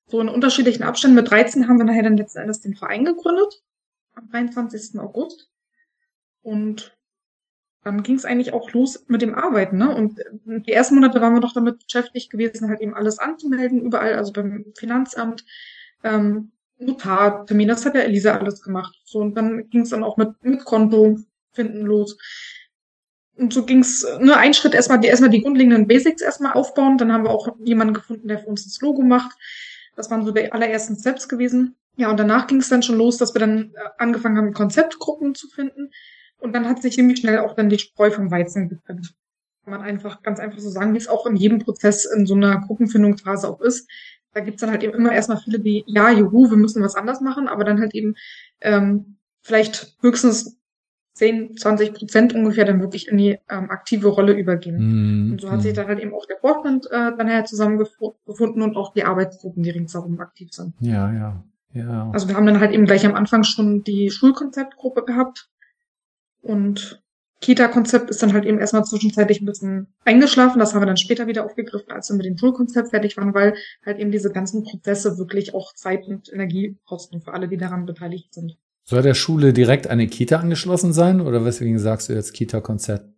[0.06, 1.14] So in unterschiedlichen Abständen.
[1.14, 3.62] Mit 13 haben wir nachher dann letzten Endes den Verein gegründet.
[4.14, 4.98] Am 23.
[4.98, 5.50] August.
[6.42, 6.94] Und
[7.82, 9.78] dann ging es eigentlich auch los mit dem Arbeiten.
[9.78, 9.94] Ne?
[9.94, 14.14] Und die ersten Monate waren wir doch damit beschäftigt gewesen, halt eben alles anzumelden, überall,
[14.14, 15.44] also beim Finanzamt,
[16.04, 16.52] ähm,
[16.86, 18.94] Notartermin, das hat ja Elisa alles gemacht.
[19.04, 21.18] So, und dann ging es dann auch mit, mit Konto
[21.52, 22.16] finden los.
[23.36, 26.98] Und so ging es nur ein Schritt erstmal, die, erstmal die grundlegenden Basics erstmal aufbauen.
[26.98, 29.36] Dann haben wir auch jemanden gefunden, der für uns das Logo macht.
[29.96, 31.76] Das waren so die allerersten Steps gewesen.
[31.96, 35.34] Ja, und danach ging es dann schon los, dass wir dann äh, angefangen haben, Konzeptgruppen
[35.34, 35.90] zu finden.
[36.38, 39.14] Und dann hat sich ziemlich schnell auch dann die Spreu vom Weizen getrennt.
[39.64, 42.34] Kann man einfach, ganz einfach so sagen, wie es auch in jedem Prozess in so
[42.34, 43.88] einer Gruppenfindungsphase auch ist.
[44.34, 47.20] Da gibt's dann halt eben immer erstmal viele, die, ja, juhu, wir müssen was anders
[47.20, 48.14] machen, aber dann halt eben
[48.60, 50.58] ähm, vielleicht höchstens
[51.14, 54.76] 10, 20 Prozent ungefähr dann wirklich in die ähm, aktive Rolle übergehen.
[54.78, 55.62] Mm, und so hat mm.
[55.62, 59.62] sich dann halt eben auch der Vorstand äh, dann halt zusammengefunden und auch die Arbeitsgruppen,
[59.62, 60.74] die ringsherum aktiv sind.
[60.80, 62.10] Ja, ja, ja.
[62.12, 65.50] Also wir haben dann halt eben gleich am Anfang schon die Schulkonzeptgruppe gehabt,
[66.42, 67.02] und
[67.42, 70.60] Kita-Konzept ist dann halt eben erstmal zwischenzeitlich ein bisschen eingeschlafen.
[70.60, 73.54] Das haben wir dann später wieder aufgegriffen, als wir mit dem Schulkonzept fertig waren, weil
[73.84, 77.84] halt eben diese ganzen Prozesse wirklich auch Zeit und Energie kosten für alle, die daran
[77.84, 78.56] beteiligt sind.
[78.84, 83.12] Soll der Schule direkt eine Kita angeschlossen sein oder weswegen sagst du jetzt Kita-Konzept?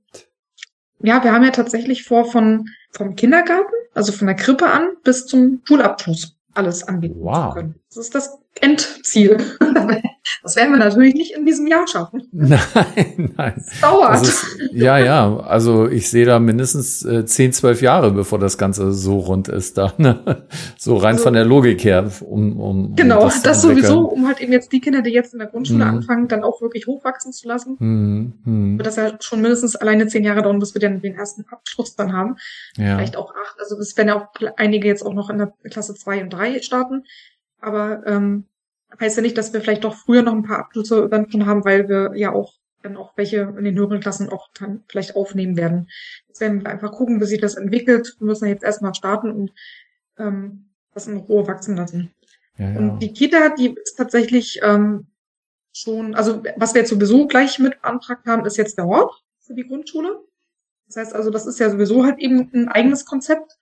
[1.02, 5.26] Ja, wir haben ja tatsächlich vor, von, vom Kindergarten, also von der Krippe an, bis
[5.26, 7.48] zum Schulabschluss alles anbieten wow.
[7.48, 7.74] zu können.
[7.88, 9.38] Das ist das Endziel.
[10.43, 12.29] Das werden wir natürlich nicht in diesem Jahr schaffen.
[12.33, 13.55] Nein, nein.
[13.57, 14.12] Das dauert.
[14.12, 15.38] Das ist, ja, ja.
[15.40, 19.79] Also ich sehe da mindestens äh, 10, 12 Jahre, bevor das Ganze so rund ist
[19.79, 19.93] da.
[19.99, 20.47] Ne?
[20.79, 22.11] So rein also, von der Logik her.
[22.21, 25.33] Um, um, genau, um das, das sowieso, um halt eben jetzt die Kinder, die jetzt
[25.33, 25.90] in der Grundschule mhm.
[25.90, 27.77] anfangen, dann auch wirklich hochwachsen zu lassen.
[27.79, 28.33] Mhm.
[28.45, 28.79] Mhm.
[28.79, 31.97] Wird das ja schon mindestens alleine zehn Jahre dauern, bis wir dann den ersten Abschluss
[31.97, 32.37] dann haben.
[32.77, 32.97] Ja.
[32.97, 33.57] Vielleicht auch acht.
[33.59, 36.61] Also es werden ja auch einige jetzt auch noch in der Klasse zwei und drei
[36.61, 37.05] starten.
[37.64, 38.44] Aber ähm,
[39.00, 41.64] heißt ja nicht, dass wir vielleicht doch früher noch ein paar Abschlüsse dann schon haben,
[41.64, 45.57] weil wir ja auch dann auch welche in den höheren Klassen auch dann vielleicht aufnehmen
[45.57, 45.88] werden.
[46.29, 48.16] Jetzt werden wir einfach gucken, wie sich das entwickelt.
[48.18, 49.53] Wir müssen jetzt erstmal starten und
[50.18, 52.14] ähm, das in Ruhe wachsen lassen.
[52.59, 52.79] Ja, ja.
[52.79, 55.07] Und die Kita, die ist tatsächlich ähm,
[55.72, 59.55] schon, also was wir jetzt sowieso gleich mit beantragt haben, ist jetzt der Ort für
[59.55, 60.22] die Grundschule.
[60.87, 63.59] Das heißt also, das ist ja sowieso halt eben ein eigenes Konzept.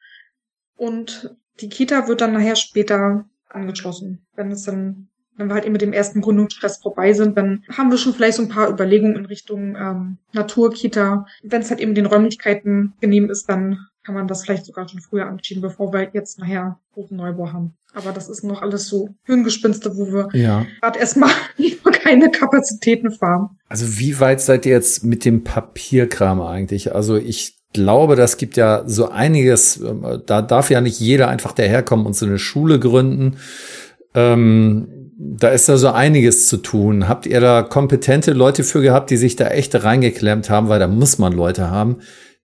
[0.75, 5.73] Und die Kita wird dann nachher später angeschlossen, wenn es dann wenn wir halt eben
[5.73, 9.17] mit dem ersten Gründungsstress vorbei sind, dann haben wir schon vielleicht so ein paar Überlegungen
[9.17, 11.27] in Richtung ähm, Naturkita.
[11.43, 15.01] Wenn es halt eben den Räumlichkeiten genehm ist, dann kann man das vielleicht sogar schon
[15.01, 17.75] früher anschieben, bevor wir jetzt nachher großen Neubau haben.
[17.95, 20.67] Aber das ist noch alles so Hirngespinste, wo wir ja.
[20.81, 21.31] gerade erstmal
[22.03, 23.59] keine Kapazitäten fahren.
[23.69, 26.95] Also wie weit seid ihr jetzt mit dem Papierkram eigentlich?
[26.95, 31.53] Also ich glaube, das gibt ja so einiges, ähm, da darf ja nicht jeder einfach
[31.53, 33.37] daherkommen und so eine Schule gründen.
[34.15, 37.09] Ähm, da ist da so einiges zu tun.
[37.09, 40.89] Habt ihr da kompetente Leute für gehabt, die sich da echt reingeklemmt haben, weil da
[40.89, 41.99] muss man Leute haben,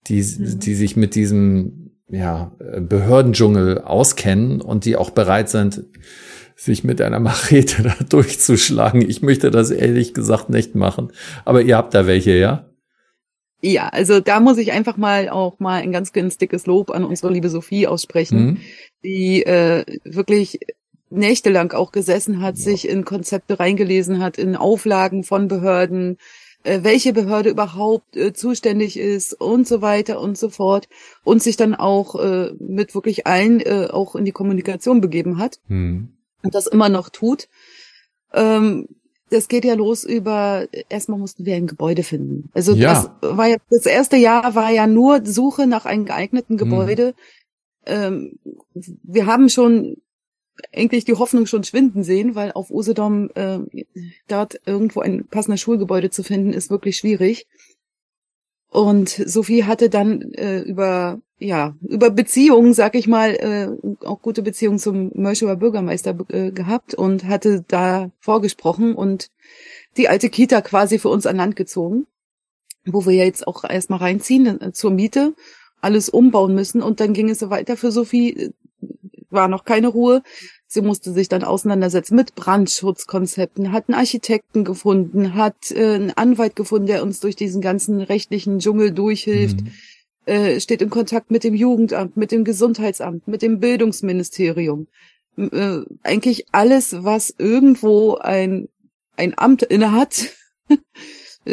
[0.07, 0.61] die, mhm.
[0.61, 5.85] die sich mit diesem ja, Behördendschungel auskennen und die auch bereit sind,
[6.57, 9.03] sich mit einer Machete da durchzuschlagen.
[9.03, 11.11] Ich möchte das ehrlich gesagt nicht machen.
[11.45, 12.68] Aber ihr habt da welche, ja?
[13.61, 17.05] Ja, also da muss ich einfach mal auch mal ein ganz, ganz dickes Lob an
[17.05, 18.57] unsere liebe Sophie aussprechen, mhm.
[19.03, 20.61] die äh, wirklich
[21.11, 22.63] nächtelang auch gesessen hat, ja.
[22.63, 26.19] sich in Konzepte reingelesen hat, in Auflagen von Behörden,
[26.63, 30.89] äh, welche Behörde überhaupt äh, zuständig ist und so weiter und so fort
[31.25, 35.59] und sich dann auch äh, mit wirklich allen äh, auch in die Kommunikation begeben hat
[35.69, 36.11] mhm.
[36.43, 37.49] und das immer noch tut.
[38.33, 38.87] Ähm,
[39.31, 42.51] das geht ja los über, erstmal mussten wir ein Gebäude finden.
[42.55, 43.11] Also ja.
[43.21, 46.59] das war ja, das erste Jahr war ja nur Suche nach einem geeigneten hm.
[46.59, 47.15] Gebäude.
[47.87, 47.93] Mhm.
[47.93, 48.39] Ähm,
[49.03, 49.97] wir haben schon
[50.75, 53.61] eigentlich die Hoffnung schon schwinden sehen, weil auf Usedom äh,
[54.27, 57.47] dort irgendwo ein passendes Schulgebäude zu finden, ist wirklich schwierig.
[58.71, 64.43] Und Sophie hatte dann äh, über ja über Beziehungen, sag ich mal, äh, auch gute
[64.43, 69.31] Beziehungen zum Mörschewer Bürgermeister äh, gehabt und hatte da vorgesprochen und
[69.97, 72.07] die alte Kita quasi für uns an Land gezogen,
[72.85, 75.35] wo wir jetzt auch erstmal reinziehen äh, zur Miete,
[75.81, 78.53] alles umbauen müssen und dann ging es weiter für Sophie
[79.31, 80.23] war noch keine Ruhe.
[80.67, 86.57] Sie musste sich dann auseinandersetzen mit Brandschutzkonzepten, hat einen Architekten gefunden, hat äh, einen Anwalt
[86.57, 89.73] gefunden, der uns durch diesen ganzen rechtlichen Dschungel durchhilft, mhm.
[90.29, 94.87] Äh, steht in Kontakt mit dem Jugendamt, mit dem Gesundheitsamt, mit dem Bildungsministerium.
[95.37, 98.69] Äh, eigentlich alles, was irgendwo ein,
[99.17, 100.29] ein Amt innehat,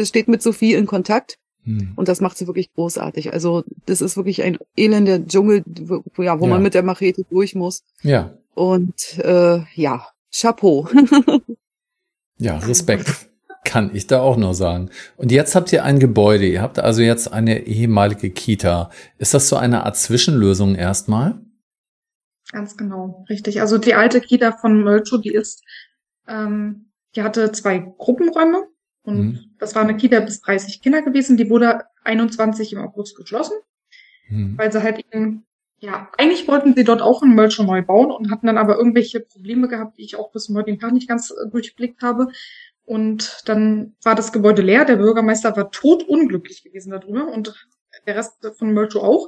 [0.03, 1.37] steht mit Sophie in Kontakt.
[1.63, 1.93] Hm.
[1.95, 3.33] Und das macht sie wirklich großartig.
[3.33, 6.49] Also das ist wirklich ein elender Dschungel, wo, ja, wo ja.
[6.51, 7.81] man mit der Machete durch muss.
[8.03, 8.37] Ja.
[8.53, 10.87] Und äh, ja, Chapeau.
[12.37, 13.29] ja, Respekt.
[13.75, 14.89] Kann ich da auch nur sagen.
[15.17, 16.45] Und jetzt habt ihr ein Gebäude.
[16.45, 18.89] Ihr habt also jetzt eine ehemalige Kita.
[19.17, 21.41] Ist das so eine Art Zwischenlösung erstmal?
[22.53, 23.59] Ganz genau, richtig.
[23.59, 25.61] Also die alte Kita von Mölchow, die ist,
[26.25, 28.63] ähm, die hatte zwei Gruppenräume
[29.03, 29.39] und mhm.
[29.59, 31.35] das war eine Kita bis 30 Kinder gewesen.
[31.35, 33.57] Die wurde 21 im August geschlossen,
[34.29, 34.57] mhm.
[34.57, 35.45] weil sie halt eben,
[35.79, 38.77] ja, eigentlich wollten sie dort auch einen Müll schon neu bauen und hatten dann aber
[38.77, 42.29] irgendwelche Probleme gehabt, die ich auch bis zum heutigen Tag nicht ganz äh, durchblickt habe.
[42.85, 44.85] Und dann war das Gebäude leer.
[44.85, 47.67] Der Bürgermeister war totunglücklich gewesen darüber und
[48.05, 49.27] der Rest von Mölchow auch.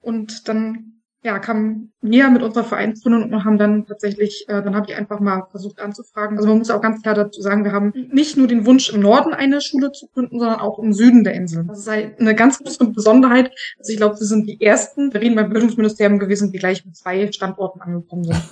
[0.00, 4.86] Und dann ja, kamen wir mit unserer Vereinsgründung und haben dann tatsächlich, äh, dann habe
[4.90, 6.36] ich einfach mal versucht anzufragen.
[6.36, 9.00] Also man muss auch ganz klar dazu sagen, wir haben nicht nur den Wunsch, im
[9.00, 11.64] Norden eine Schule zu gründen, sondern auch im Süden der Insel.
[11.68, 13.52] Das ist halt eine ganz große Besonderheit.
[13.78, 17.30] Also ich glaube, wir sind die ersten Berlin beim Bildungsministerium gewesen, die gleich mit zwei
[17.30, 18.42] Standorten angekommen sind.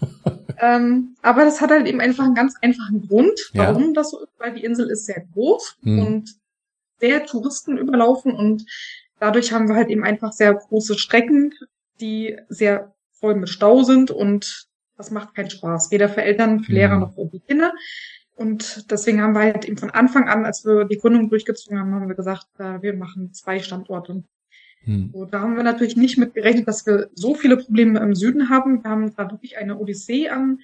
[0.60, 3.92] ähm, aber das hat halt eben einfach einen ganz einfachen Grund, warum ja.
[3.94, 6.06] das so ist, weil die Insel ist sehr groß hm.
[6.06, 6.34] und
[7.00, 8.64] sehr Touristen überlaufen und
[9.20, 11.54] dadurch haben wir halt eben einfach sehr große Strecken,
[12.00, 16.72] die sehr voll mit Stau sind und das macht keinen Spaß, weder für Eltern, für
[16.72, 17.00] Lehrer mhm.
[17.00, 17.72] noch für die Kinder.
[18.34, 21.92] Und deswegen haben wir halt eben von Anfang an, als wir die Gründung durchgezogen haben,
[21.94, 24.22] haben wir gesagt, äh, wir machen zwei Standorte.
[24.84, 25.10] Hm.
[25.12, 28.48] So, da haben wir natürlich nicht mit gerechnet, dass wir so viele Probleme im Süden
[28.48, 28.82] haben.
[28.82, 30.60] Wir haben da wirklich eine Odyssee an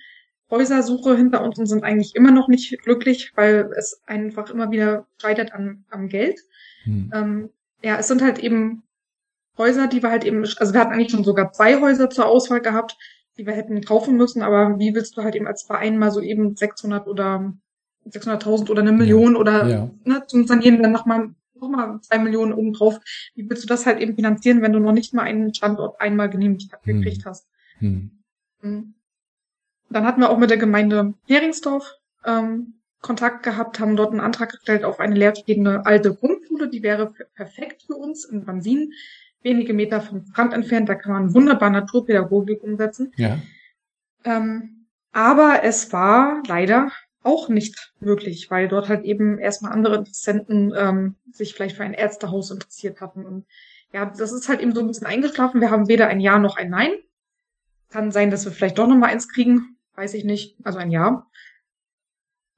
[0.50, 5.06] Häusersuche hinter uns und sind eigentlich immer noch nicht glücklich, weil es einfach immer wieder
[5.20, 6.40] scheitert an, am Geld.
[6.84, 7.10] Hm.
[7.14, 7.50] Ähm,
[7.82, 8.82] ja, es sind halt eben
[9.56, 12.60] Häuser, die wir halt eben, also wir hatten eigentlich schon sogar zwei Häuser zur Auswahl
[12.60, 12.96] gehabt,
[13.38, 16.20] die wir hätten kaufen müssen, aber wie willst du halt eben als Verein mal so
[16.20, 17.52] eben 600 oder
[18.08, 19.90] 600.000 oder eine Million ja, oder ja.
[20.04, 21.30] Ne, zum Sanieren dann nochmal
[21.68, 23.00] noch mal zwei Millionen oben drauf.
[23.34, 26.30] Wie willst du das halt eben finanzieren, wenn du noch nicht mal einen Standort einmal
[26.30, 27.02] genehmigt hm.
[27.02, 27.46] gekriegt hast?
[27.78, 28.10] Hm.
[28.60, 28.94] hm.
[29.90, 34.50] Dann hatten wir auch mit der Gemeinde Heringsdorf ähm, Kontakt gehabt, haben dort einen Antrag
[34.50, 38.92] gestellt auf eine leerstehende alte Grundschule, die wäre perfekt für uns in Bansin
[39.42, 40.88] wenige Meter vom Strand entfernt.
[40.88, 43.12] Da kann man wunderbar Naturpädagogik umsetzen.
[43.16, 43.38] Ja.
[44.24, 46.90] Ähm, aber es war leider
[47.24, 51.94] auch nicht möglich, weil dort halt eben erstmal andere Interessenten ähm, sich vielleicht für ein
[51.94, 53.24] Ärztehaus interessiert hatten.
[53.24, 53.46] Und
[53.92, 55.60] ja, das ist halt eben so ein bisschen eingeschlafen.
[55.60, 56.92] Wir haben weder ein Ja noch ein Nein.
[57.90, 59.76] Kann sein, dass wir vielleicht doch noch mal eins kriegen.
[59.94, 60.56] Weiß ich nicht.
[60.64, 61.26] Also ein Ja.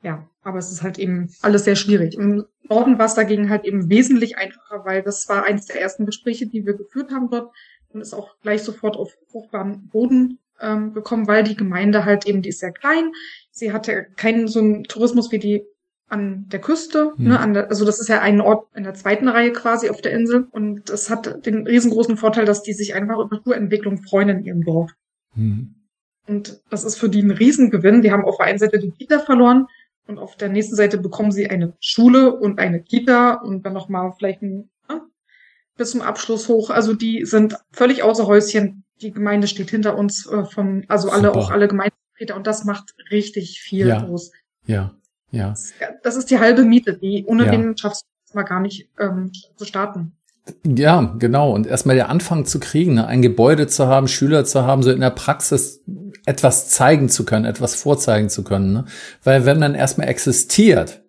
[0.03, 2.15] Ja, aber es ist halt eben alles sehr schwierig.
[2.15, 6.07] Im Norden war es dagegen halt eben wesentlich einfacher, weil das war eines der ersten
[6.07, 7.55] Gespräche, die wir geführt haben dort
[7.89, 12.43] und ist auch gleich sofort auf fruchtbaren Boden ähm, gekommen, weil die Gemeinde halt eben,
[12.43, 13.13] die ist sehr klein.
[13.51, 15.65] Sie hatte keinen so einen Tourismus wie die
[16.09, 17.29] an der Küste, mhm.
[17.29, 20.01] ne, an der, also das ist ja ein Ort in der zweiten Reihe quasi auf
[20.01, 24.29] der Insel und es hat den riesengroßen Vorteil, dass die sich einfach über Naturentwicklung freuen
[24.29, 24.93] in ihrem Dorf.
[25.35, 25.75] Mhm.
[26.29, 28.03] Und das ist für die ein Riesengewinn.
[28.03, 29.67] Die haben auf der einen Seite die Kita verloren
[30.07, 34.13] und auf der nächsten Seite bekommen sie eine Schule und eine Kita und dann nochmal
[34.17, 34.71] vielleicht ein,
[35.77, 36.71] bis zum Abschluss hoch.
[36.71, 38.85] Also die sind völlig außer Häuschen.
[39.01, 41.39] Die Gemeinde steht hinter uns äh, von, also alle, Super.
[41.39, 44.03] auch alle Gemeindevertreter und das macht richtig viel ja.
[44.03, 44.33] los.
[44.67, 44.95] Ja,
[45.31, 45.55] ja.
[46.03, 47.51] Das ist die halbe Miete, die ohne ja.
[47.51, 50.13] den schaffst du mal gar nicht ähm, zu starten.
[50.65, 51.53] Ja, genau.
[51.53, 53.07] Und erstmal der Anfang zu kriegen, ne?
[53.07, 55.83] ein Gebäude zu haben, Schüler zu haben, so in der Praxis
[56.25, 58.73] etwas zeigen zu können, etwas vorzeigen zu können.
[58.73, 58.85] Ne?
[59.25, 61.03] Weil wenn man erstmal existiert,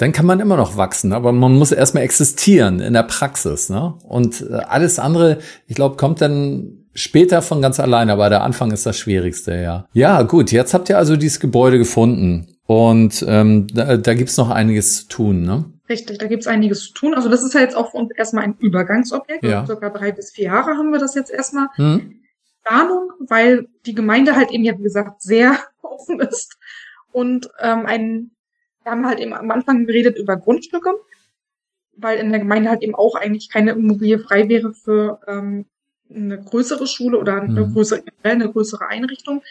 [0.00, 3.68] dann kann man immer noch wachsen, aber man muss erstmal existieren in der Praxis.
[3.68, 3.94] Ne?
[4.02, 8.70] Und äh, alles andere, ich glaube, kommt dann später von ganz alleine, aber der Anfang
[8.72, 9.86] ist das Schwierigste, ja.
[9.92, 14.48] Ja, gut, jetzt habt ihr also dieses Gebäude gefunden und ähm, da, da gibt's noch
[14.48, 15.66] einiges zu tun, ne?
[15.90, 17.14] Richtig, da gibt's einiges zu tun.
[17.14, 19.44] Also das ist ja jetzt auch für uns erstmal ein Übergangsobjekt.
[19.44, 19.66] Ja.
[19.66, 21.66] Circa drei bis vier Jahre haben wir das jetzt erstmal.
[21.74, 22.20] Hm.
[22.64, 26.56] Planung, weil die Gemeinde halt eben, ja wie gesagt, sehr offen ist.
[27.12, 28.30] Und ähm, ein,
[28.82, 30.94] wir haben halt eben am Anfang geredet über Grundstücke,
[31.96, 35.66] weil in der Gemeinde halt eben auch eigentlich keine Immobilie frei wäre für ähm,
[36.08, 37.72] eine größere Schule oder eine hm.
[37.72, 39.42] größere, eine größere Einrichtung.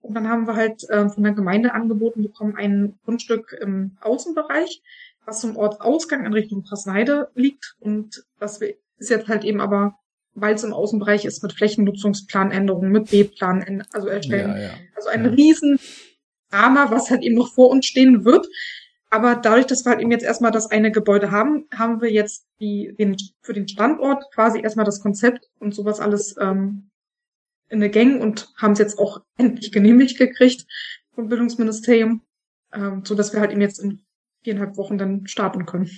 [0.00, 4.82] Und dann haben wir halt äh, von der Gemeinde angeboten bekommen, ein Grundstück im Außenbereich
[5.24, 7.76] was zum Ortsausgang in Richtung Passneide liegt.
[7.80, 9.96] Und das ist jetzt halt eben aber,
[10.34, 14.50] weil es im Außenbereich ist, mit Flächennutzungsplanänderungen, mit B-Plan, also erstellen.
[14.50, 14.70] Ja, ja.
[14.96, 15.30] Also ein ja.
[15.30, 15.78] riesen
[16.52, 18.46] Drama, was halt eben noch vor uns stehen wird.
[19.10, 22.46] Aber dadurch, dass wir halt eben jetzt erstmal das eine Gebäude haben, haben wir jetzt
[22.60, 26.90] die, den, für den Standort quasi erstmal das Konzept und sowas alles ähm,
[27.68, 30.66] in der Gang und haben es jetzt auch endlich genehmigt gekriegt
[31.14, 32.22] vom Bildungsministerium,
[32.72, 34.02] ähm, so dass wir halt eben jetzt in
[34.44, 35.90] viereinhalb Wochen dann starten können.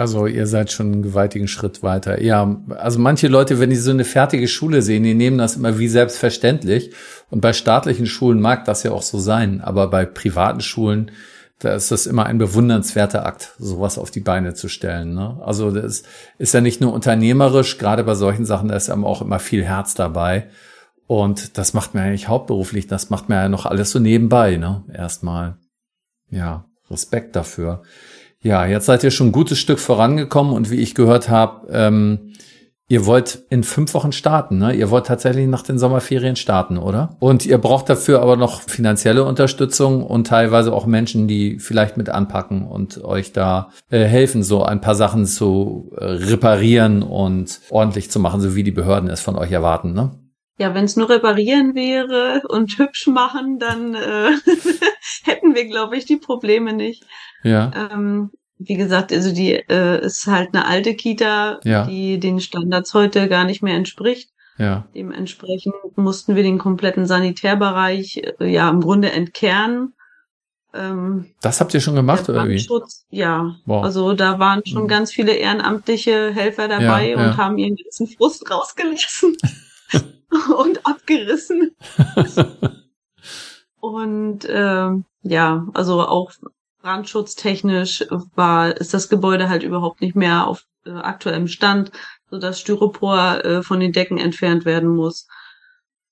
[0.00, 2.22] Also ihr seid schon einen gewaltigen Schritt weiter.
[2.22, 5.78] Ja, also manche Leute, wenn die so eine fertige Schule sehen, die nehmen das immer
[5.78, 6.94] wie selbstverständlich.
[7.28, 11.10] Und bei staatlichen Schulen mag das ja auch so sein, aber bei privaten Schulen,
[11.58, 15.12] da ist das immer ein bewundernswerter Akt, sowas auf die Beine zu stellen.
[15.12, 15.38] Ne?
[15.44, 16.04] Also das
[16.38, 19.64] ist ja nicht nur unternehmerisch, gerade bei solchen Sachen, da ist ja auch immer viel
[19.64, 20.48] Herz dabei.
[21.08, 24.82] Und das macht man nicht hauptberuflich, das macht man ja noch alles so nebenbei, ne?
[24.94, 25.58] Erstmal.
[26.30, 26.64] Ja.
[26.90, 27.82] Respekt dafür.
[28.42, 32.32] Ja, jetzt seid ihr schon ein gutes Stück vorangekommen und wie ich gehört habe, ähm,
[32.88, 34.72] ihr wollt in fünf Wochen starten, ne?
[34.72, 37.16] Ihr wollt tatsächlich nach den Sommerferien starten, oder?
[37.20, 42.08] Und ihr braucht dafür aber noch finanzielle Unterstützung und teilweise auch Menschen, die vielleicht mit
[42.08, 48.10] anpacken und euch da äh, helfen, so ein paar Sachen zu äh, reparieren und ordentlich
[48.10, 50.12] zu machen, so wie die Behörden es von euch erwarten, ne?
[50.60, 54.32] Ja, wenn es nur reparieren wäre und hübsch machen, dann äh,
[55.24, 57.02] hätten wir, glaube ich, die Probleme nicht.
[57.42, 57.70] Ja.
[57.74, 61.86] Ähm, wie gesagt, also die äh, ist halt eine alte Kita, ja.
[61.86, 64.32] die den Standards heute gar nicht mehr entspricht.
[64.58, 64.86] Ja.
[64.94, 69.94] Dementsprechend mussten wir den kompletten Sanitärbereich äh, ja im Grunde entkernen.
[70.74, 72.62] Ähm, das habt ihr schon gemacht, oder wie?
[73.08, 73.82] Ja, wow.
[73.82, 74.88] also da waren schon mhm.
[74.88, 79.38] ganz viele ehrenamtliche Helfer dabei ja, und haben ihren ganzen Frust rausgelassen
[80.58, 81.76] und abgerissen.
[83.80, 86.32] Und ähm, ja, also auch
[86.82, 91.90] brandschutztechnisch war ist das Gebäude halt überhaupt nicht mehr auf äh, aktuellem Stand,
[92.30, 95.26] so dass Styropor äh, von den Decken entfernt werden muss.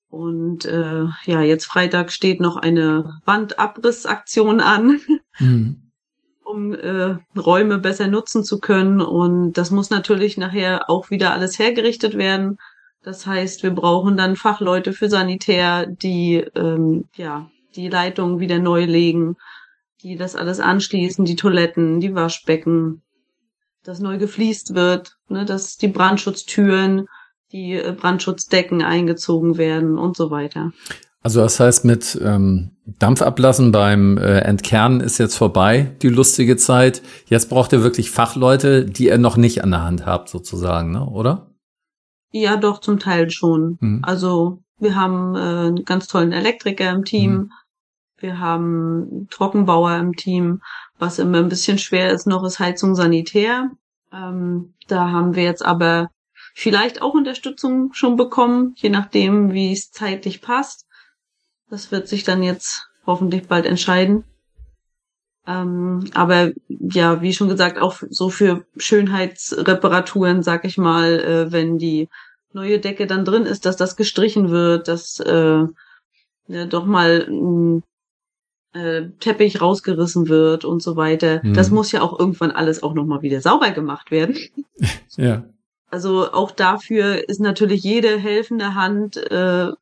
[0.09, 5.01] Und äh, ja, jetzt Freitag steht noch eine Wandabrissaktion an,
[5.39, 5.91] mhm.
[6.45, 9.03] um äh, Räume besser nutzen zu können.
[9.03, 12.57] Und das muss natürlich nachher auch wieder alles hergerichtet werden.
[13.03, 18.85] Das heißt, wir brauchen dann Fachleute für Sanitär, die ähm, ja die Leitungen wieder neu
[18.85, 19.37] legen,
[20.03, 23.03] die das alles anschließen, die Toiletten, die Waschbecken,
[23.85, 27.07] dass neu gefliest wird, ne, dass die Brandschutztüren,
[27.53, 30.73] die äh, Brandschutzdecken eingezogen werden und so weiter.
[31.23, 37.03] Also das heißt, mit ähm, Dampfablassen beim äh, Entkernen ist jetzt vorbei, die lustige Zeit.
[37.27, 41.05] Jetzt braucht ihr wirklich Fachleute, die ihr noch nicht an der Hand habt, sozusagen, ne?
[41.05, 41.51] oder?
[42.31, 43.79] Ja, doch, zum Teil schon.
[43.81, 44.01] Mhm.
[44.03, 47.33] Also wir haben äh, einen ganz tollen Elektriker im Team.
[47.33, 47.53] Mhm.
[48.19, 50.61] Wir haben Trockenbauer im Team.
[50.99, 53.71] Was immer ein bisschen schwer ist noch, ist Heizung Sanitär.
[54.13, 56.11] Ähm, da haben wir jetzt aber
[56.55, 60.87] vielleicht auch Unterstützung schon bekommen, je nachdem, wie es zeitlich passt.
[61.71, 64.25] Das wird sich dann jetzt hoffentlich bald entscheiden.
[65.49, 71.79] Ähm, aber ja, wie schon gesagt, auch so für Schönheitsreparaturen, sag ich mal, äh, wenn
[71.79, 72.09] die
[72.53, 75.65] neue Decke dann drin ist, dass das gestrichen wird, dass äh,
[76.49, 77.83] ja, doch mal ein
[78.75, 81.41] äh, Teppich rausgerissen wird und so weiter.
[81.43, 81.55] Mhm.
[81.55, 84.37] Das muss ja auch irgendwann alles auch nochmal wieder sauber gemacht werden.
[85.17, 85.45] ja.
[85.91, 89.73] Also auch dafür ist natürlich jede helfende Hand äh,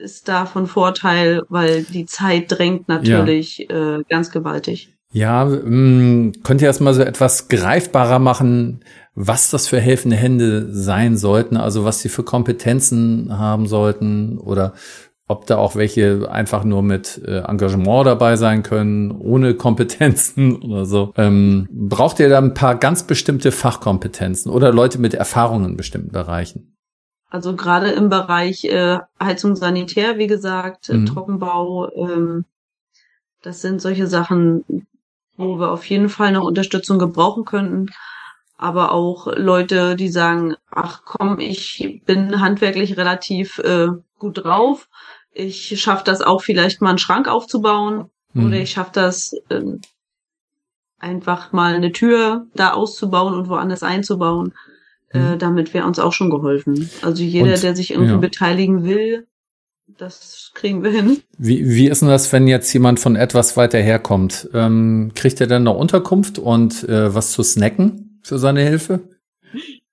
[0.00, 3.98] ist da von Vorteil, weil die Zeit drängt natürlich ja.
[3.98, 4.94] äh, ganz gewaltig.
[5.12, 8.80] Ja, mh, mm, könnt ihr erst mal so etwas greifbarer machen,
[9.14, 14.72] was das für helfende Hände sein sollten, also was sie für Kompetenzen haben sollten oder
[15.26, 20.84] ob da auch welche einfach nur mit äh, Engagement dabei sein können, ohne Kompetenzen oder
[20.84, 21.12] so.
[21.16, 26.10] Ähm, braucht ihr da ein paar ganz bestimmte Fachkompetenzen oder Leute mit Erfahrungen in bestimmten
[26.10, 26.69] Bereichen?
[27.30, 31.06] Also gerade im Bereich äh, Heizung Sanitär, wie gesagt, mhm.
[31.06, 32.44] Trockenbau, ähm,
[33.40, 34.86] das sind solche Sachen,
[35.36, 37.86] wo wir auf jeden Fall noch Unterstützung gebrauchen könnten.
[38.58, 44.88] Aber auch Leute, die sagen, ach komm, ich bin handwerklich relativ äh, gut drauf.
[45.32, 48.10] Ich schaffe das auch vielleicht mal einen Schrank aufzubauen.
[48.34, 48.46] Mhm.
[48.46, 49.62] Oder ich schaffe das äh,
[50.98, 54.52] einfach mal eine Tür da auszubauen und woanders einzubauen.
[55.12, 55.38] Äh, mhm.
[55.38, 56.88] damit wäre uns auch schon geholfen.
[57.02, 58.18] Also jeder, und, der sich irgendwie ja.
[58.18, 59.26] beteiligen will,
[59.98, 61.18] das kriegen wir hin.
[61.36, 64.48] Wie, wie ist denn das, wenn jetzt jemand von etwas weiter herkommt?
[64.54, 69.00] Ähm, kriegt er dann noch Unterkunft und äh, was zu snacken für seine Hilfe?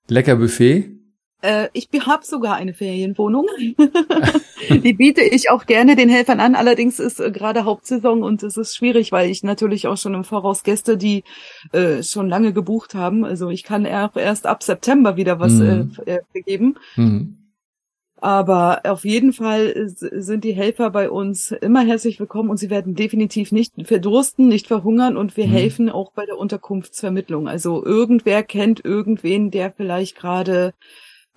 [0.07, 0.96] Lecker Buffet?
[1.41, 3.47] Äh, ich habe sogar eine Ferienwohnung.
[4.69, 6.55] die biete ich auch gerne den Helfern an.
[6.55, 10.23] Allerdings ist äh, gerade Hauptsaison und es ist schwierig, weil ich natürlich auch schon im
[10.23, 11.23] Voraus Gäste, die
[11.73, 13.23] äh, schon lange gebucht haben.
[13.23, 15.91] Also ich kann erst ab September wieder was mhm.
[16.05, 16.75] äh, vergeben.
[16.95, 17.38] Mhm.
[18.19, 22.95] Aber auf jeden Fall sind die Helfer bei uns immer herzlich willkommen und sie werden
[22.95, 25.51] definitiv nicht verdursten, nicht verhungern und wir mhm.
[25.51, 27.47] helfen auch bei der Unterkunftsvermittlung.
[27.47, 30.73] Also irgendwer kennt irgendwen, der vielleicht gerade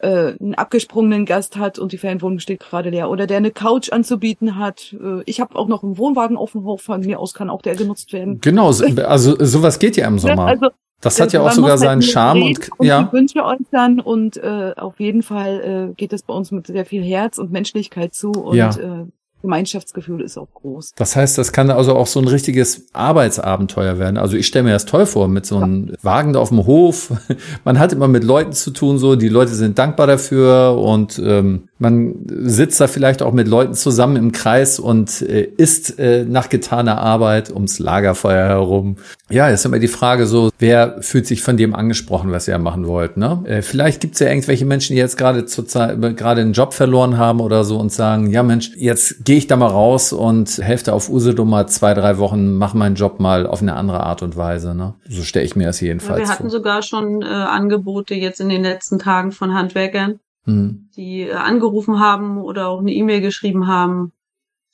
[0.02, 3.92] äh, einen abgesprungenen Gast hat und die Ferienwohnung steht gerade leer oder der eine Couch
[3.92, 4.94] anzubieten hat.
[5.00, 7.62] Äh, ich habe auch noch einen Wohnwagen auf dem Hof, von mir aus kann auch
[7.62, 8.40] der genutzt werden.
[8.40, 8.68] Genau,
[9.06, 10.46] also sowas geht ja im Sommer.
[10.46, 10.68] Also,
[11.00, 13.04] das hat ja auch sogar halt seinen Charme und, und ja.
[13.04, 16.84] Die Wünsche äußern und äh, auf jeden Fall äh, geht es bei uns mit sehr
[16.84, 18.70] viel Herz und Menschlichkeit zu und ja.
[18.70, 19.06] äh,
[19.42, 20.92] Gemeinschaftsgefühl ist auch groß.
[20.96, 24.18] Das heißt, das kann also auch so ein richtiges Arbeitsabenteuer werden.
[24.18, 25.94] Also ich stelle mir das toll vor, mit so einem ja.
[26.02, 27.12] Wagen da auf dem Hof.
[27.64, 31.69] Man hat immer mit Leuten zu tun, so die Leute sind dankbar dafür und ähm,
[31.80, 36.50] man sitzt da vielleicht auch mit Leuten zusammen im Kreis und äh, isst äh, nach
[36.50, 38.96] getaner Arbeit ums Lagerfeuer herum.
[39.30, 42.58] Ja, jetzt ist immer die Frage so, wer fühlt sich von dem angesprochen, was ihr
[42.58, 43.16] machen wollt.
[43.16, 43.42] Ne?
[43.46, 47.16] Äh, vielleicht gibt es ja irgendwelche Menschen, die jetzt gerade zurzeit gerade einen Job verloren
[47.16, 50.92] haben oder so und sagen, ja Mensch, jetzt gehe ich da mal raus und helfe
[50.92, 54.36] auf Usedom mal zwei, drei Wochen, mache meinen Job mal auf eine andere Art und
[54.36, 54.74] Weise.
[54.74, 54.94] Ne?
[55.08, 56.28] So stelle ich mir das jedenfalls vor.
[56.28, 60.88] Wir hatten sogar schon äh, Angebote jetzt in den letzten Tagen von Handwerkern mhm.
[60.96, 64.12] die äh, angerufen haben oder auch eine E-Mail geschrieben haben,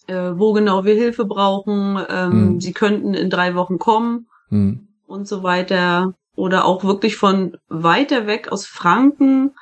[0.06, 1.98] äh, wo genau wir Hilfe brauchen.
[2.08, 2.60] Ähm, mhm.
[2.60, 4.88] Sie könnten in drei Wochen kommen mhm.
[5.06, 6.14] und so weiter.
[6.34, 9.52] Oder auch wirklich von weiter weg aus Franken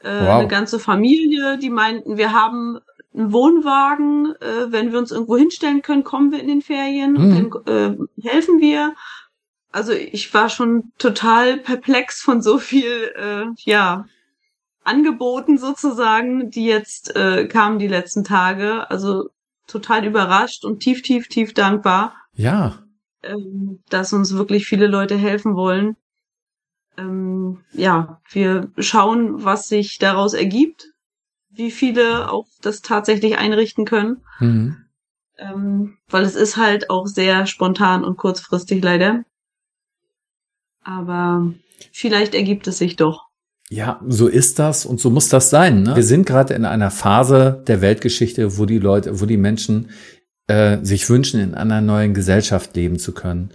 [0.00, 0.38] äh, wow.
[0.38, 2.78] eine ganze Familie, die meinten, wir haben
[3.14, 7.50] einen Wohnwagen, äh, wenn wir uns irgendwo hinstellen können, kommen wir in den Ferien, mhm.
[7.64, 8.94] dann äh, helfen wir.
[9.72, 14.06] Also ich war schon total perplex von so viel, äh, ja,
[14.86, 18.88] Angeboten sozusagen, die jetzt äh, kamen die letzten Tage.
[18.90, 19.28] Also
[19.66, 22.14] total überrascht und tief, tief, tief dankbar.
[22.34, 22.78] Ja.
[23.22, 25.96] Ähm, dass uns wirklich viele Leute helfen wollen.
[26.96, 30.92] Ähm, ja, wir schauen, was sich daraus ergibt,
[31.50, 34.22] wie viele auch das tatsächlich einrichten können.
[34.38, 34.76] Mhm.
[35.38, 39.24] Ähm, weil es ist halt auch sehr spontan und kurzfristig leider.
[40.82, 41.52] Aber
[41.92, 43.25] vielleicht ergibt es sich doch.
[43.68, 45.82] Ja, so ist das und so muss das sein.
[45.82, 45.96] Ne?
[45.96, 49.90] Wir sind gerade in einer Phase der Weltgeschichte, wo die Leute, wo die Menschen
[50.46, 53.50] äh, sich wünschen, in einer neuen Gesellschaft leben zu können.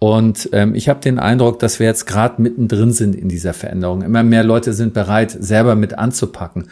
[0.00, 4.02] Und ähm, ich habe den Eindruck, dass wir jetzt gerade mittendrin sind in dieser Veränderung.
[4.02, 6.68] Immer mehr Leute sind bereit, selber mit anzupacken.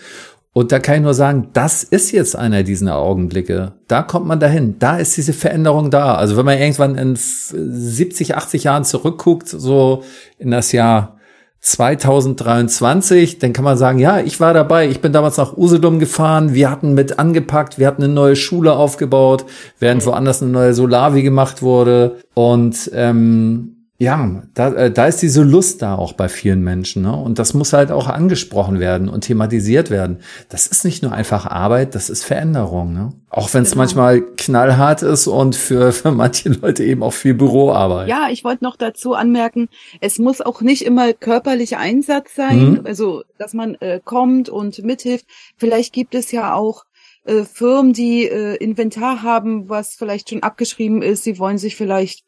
[0.52, 3.74] Und da kann ich nur sagen, das ist jetzt einer dieser Augenblicke.
[3.86, 4.80] Da kommt man dahin.
[4.80, 6.16] Da ist diese Veränderung da.
[6.16, 10.02] Also wenn man irgendwann in 70, 80 Jahren zurückguckt, so
[10.38, 11.19] in das Jahr
[11.60, 16.54] 2023, dann kann man sagen, ja, ich war dabei, ich bin damals nach Usedom gefahren,
[16.54, 19.44] wir hatten mit angepackt, wir hatten eine neue Schule aufgebaut,
[19.78, 22.16] während woanders eine neue Solavi gemacht wurde.
[22.34, 27.02] Und ähm, ja, da, äh, da ist diese Lust da auch bei vielen Menschen.
[27.02, 27.14] Ne?
[27.14, 30.20] Und das muss halt auch angesprochen werden und thematisiert werden.
[30.48, 32.94] Das ist nicht nur einfach Arbeit, das ist Veränderung.
[32.94, 33.12] Ne?
[33.28, 33.82] Auch wenn es genau.
[33.82, 38.08] manchmal knallhart ist und für, für manche Leute eben auch viel Büroarbeit.
[38.08, 39.68] Ja, ich wollte noch dazu anmerken,
[40.00, 42.80] es muss auch nicht immer körperlicher Einsatz sein, mhm.
[42.84, 45.26] also dass man äh, kommt und mithilft.
[45.58, 46.86] Vielleicht gibt es ja auch
[47.26, 51.24] äh, Firmen, die äh, Inventar haben, was vielleicht schon abgeschrieben ist.
[51.24, 52.24] Sie wollen sich vielleicht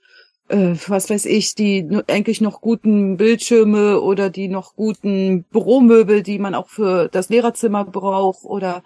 [0.48, 6.38] äh, was weiß ich, die eigentlich noch guten Bildschirme oder die noch guten Büromöbel, die
[6.38, 8.82] man auch für das Lehrerzimmer braucht oder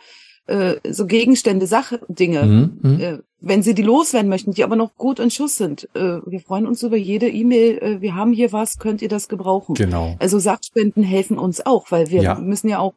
[0.47, 4.77] äh, so Gegenstände, Sache, Dinge, mhm, mhm, äh, wenn sie die loswerden möchten, die aber
[4.77, 5.89] noch gut in Schuss sind.
[5.95, 7.79] Äh, wir freuen uns über jede E-Mail.
[7.79, 9.75] Äh, wir haben hier was, könnt ihr das gebrauchen?
[9.75, 10.17] Genau.
[10.19, 12.35] Also Sachspenden helfen uns auch, weil wir ja.
[12.37, 12.95] müssen ja auch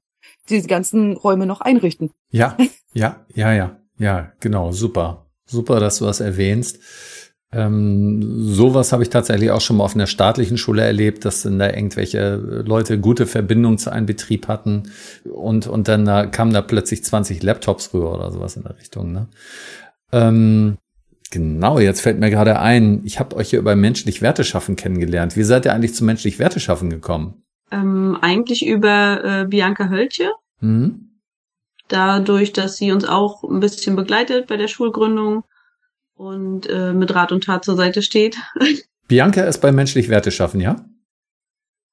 [0.49, 2.11] die ganzen Räume noch einrichten.
[2.29, 2.55] Ja,
[2.93, 5.25] ja, ja, ja, ja, genau, super.
[5.45, 6.79] Super, dass du das erwähnst.
[7.51, 11.57] Ähm, sowas habe ich tatsächlich auch schon mal auf einer staatlichen Schule erlebt, dass dann
[11.57, 14.83] da irgendwelche Leute gute Verbindungen zu einem Betrieb hatten
[15.23, 19.11] und, und dann da kamen da plötzlich 20 Laptops rüber oder sowas in der Richtung.
[19.13, 19.27] Ne?
[20.11, 20.77] Ähm,
[21.31, 25.35] genau, jetzt fällt mir gerade ein, ich habe euch hier über menschlich Werte schaffen kennengelernt.
[25.35, 27.41] Wie seid ihr eigentlich zu menschlich Werte schaffen gekommen?
[27.71, 30.31] Ähm, eigentlich über äh, Bianca Hölche.
[30.59, 31.19] Mhm.
[31.87, 35.43] Dadurch, dass sie uns auch ein bisschen begleitet bei der Schulgründung
[36.19, 38.37] und äh, mit Rat und Tat zur Seite steht.
[39.07, 40.75] Bianca ist bei menschlich Werte schaffen, ja?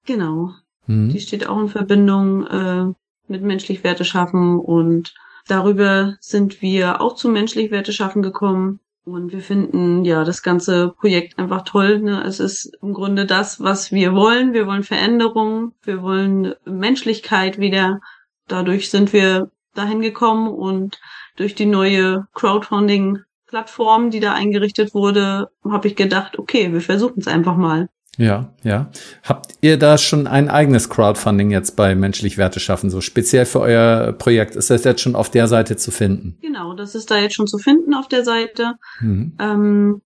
[0.05, 0.53] Genau.
[0.87, 1.11] Mhm.
[1.11, 2.87] Die steht auch in Verbindung äh,
[3.29, 5.14] mit menschlich Werte schaffen und
[5.47, 8.81] darüber sind wir auch zu menschlich Werte schaffen gekommen.
[9.05, 12.01] Und wir finden ja das ganze Projekt einfach toll.
[12.01, 12.24] Ne?
[12.27, 14.53] Es ist im Grunde das, was wir wollen.
[14.53, 18.01] Wir wollen Veränderung, wir wollen Menschlichkeit wieder.
[18.49, 20.99] Dadurch sind wir dahin gekommen und
[21.37, 27.21] durch die neue Crowdfunding Plattform, die da eingerichtet wurde, habe ich gedacht, okay, wir versuchen
[27.21, 27.89] es einfach mal.
[28.19, 28.91] Ja, ja.
[29.23, 33.61] Habt ihr da schon ein eigenes Crowdfunding jetzt bei Menschlich Werte schaffen, so speziell für
[33.61, 34.57] euer Projekt?
[34.57, 36.39] Ist das jetzt schon auf der Seite zu finden?
[36.41, 38.75] Genau, das ist da jetzt schon zu finden auf der Seite.
[39.01, 39.37] Mhm.
[39.39, 40.03] Ähm,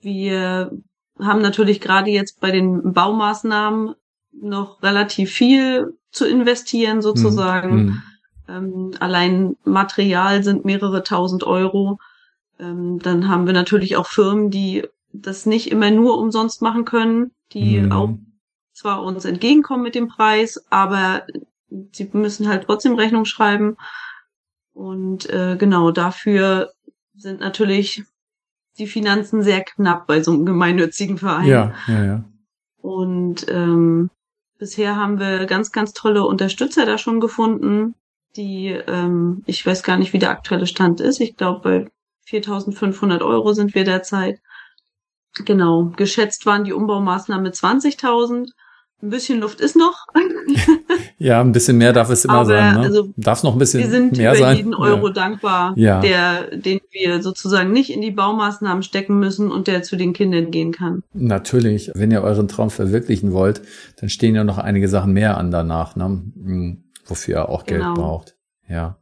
[0.00, 0.72] wir
[1.20, 3.94] haben natürlich gerade jetzt bei den Baumaßnahmen
[4.32, 7.76] noch relativ viel zu investieren sozusagen.
[7.76, 8.02] Mhm.
[8.48, 11.98] Ähm, allein Material sind mehrere tausend Euro.
[12.60, 17.32] Ähm, dann haben wir natürlich auch Firmen, die das nicht immer nur umsonst machen können,
[17.52, 17.92] die mhm.
[17.92, 18.10] auch
[18.72, 21.26] zwar uns entgegenkommen mit dem Preis, aber
[21.92, 23.76] sie müssen halt trotzdem Rechnung schreiben.
[24.72, 26.72] Und äh, genau dafür
[27.14, 28.04] sind natürlich
[28.78, 31.46] die Finanzen sehr knapp bei so einem gemeinnützigen Verein.
[31.46, 32.24] Ja, ja, ja.
[32.80, 34.10] Und ähm,
[34.58, 37.94] bisher haben wir ganz, ganz tolle Unterstützer da schon gefunden,
[38.36, 41.20] die, ähm, ich weiß gar nicht, wie der aktuelle Stand ist.
[41.20, 41.90] Ich glaube, bei
[42.30, 44.40] 4.500 Euro sind wir derzeit.
[45.44, 48.50] Genau, geschätzt waren die Umbaumaßnahmen 20.000.
[49.02, 50.06] Ein bisschen Luft ist noch.
[51.18, 52.74] ja, ein bisschen mehr darf es immer Aber, sein.
[52.74, 52.80] Ne?
[52.80, 54.10] Also, darf noch ein bisschen mehr sein.
[54.10, 55.12] Wir sind über jeden Euro ja.
[55.12, 56.00] dankbar, ja.
[56.00, 60.50] der, den wir sozusagen nicht in die Baumaßnahmen stecken müssen und der zu den Kindern
[60.50, 61.02] gehen kann.
[61.14, 63.62] Natürlich, wenn ihr euren Traum verwirklichen wollt,
[63.98, 66.04] dann stehen ja noch einige Sachen mehr an danach, ne?
[66.04, 67.94] Hm, wofür ihr auch Geld genau.
[67.94, 68.36] braucht.
[68.68, 68.98] Ja.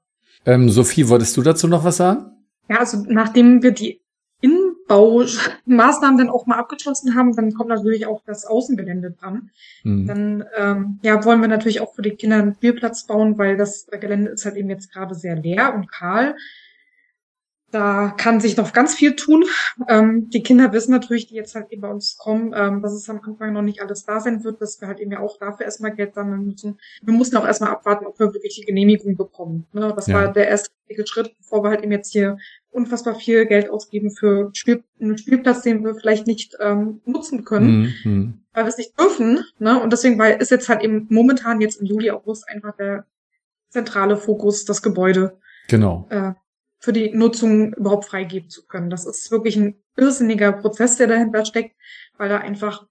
[0.47, 2.38] Ähm, Sophie, wolltest du dazu noch was sagen?
[2.69, 4.01] Ja, also nachdem wir die
[4.41, 9.51] Innenbaumaßnahmen dann auch mal abgeschlossen haben, dann kommt natürlich auch das Außengelände dran.
[9.83, 10.07] Mhm.
[10.07, 13.87] Dann ähm, ja, wollen wir natürlich auch für die Kinder einen Spielplatz bauen, weil das
[13.87, 16.37] Gelände ist halt eben jetzt gerade sehr leer und kahl.
[17.71, 19.45] Da kann sich noch ganz viel tun.
[19.89, 23.11] Ähm, die Kinder wissen natürlich, die jetzt halt eben bei uns kommen, ähm, dass es
[23.11, 25.67] am Anfang noch nicht alles da sein wird, dass wir halt eben ja auch dafür
[25.67, 26.79] erstmal Geld sammeln müssen.
[27.03, 29.67] Wir mussten auch erstmal abwarten, ob wir wirklich die Genehmigung bekommen.
[29.73, 29.93] Ne?
[29.95, 30.15] Das ja.
[30.15, 30.71] war der erste
[31.05, 32.39] Schritt, bevor wir halt eben jetzt hier
[32.71, 37.95] unfassbar viel Geld ausgeben für Spiel einen Spielplatz, den wir vielleicht nicht ähm, nutzen können,
[38.05, 38.41] mhm.
[38.53, 39.45] weil wir es nicht dürfen.
[39.59, 39.81] Ne?
[39.83, 43.07] Und deswegen weil, ist jetzt halt eben momentan jetzt im Juli, August einfach der
[43.71, 45.39] zentrale Fokus, das Gebäude.
[45.69, 46.07] Genau.
[46.11, 46.33] Äh,
[46.81, 48.91] für die Nutzung überhaupt freigeben zu können.
[48.91, 51.75] Das ist wirklich ein irrsinniger Prozess, der dahinter steckt,
[52.17, 52.87] weil da einfach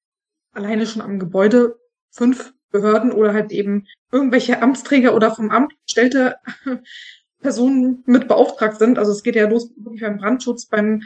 [0.51, 1.80] alleine schon am Gebäude
[2.11, 6.36] fünf Behörden oder halt eben irgendwelche Amtsträger oder vom Amt gestellte
[7.47, 8.99] Personen mit beauftragt sind.
[8.99, 11.03] Also es geht ja los wirklich beim Brandschutz, beim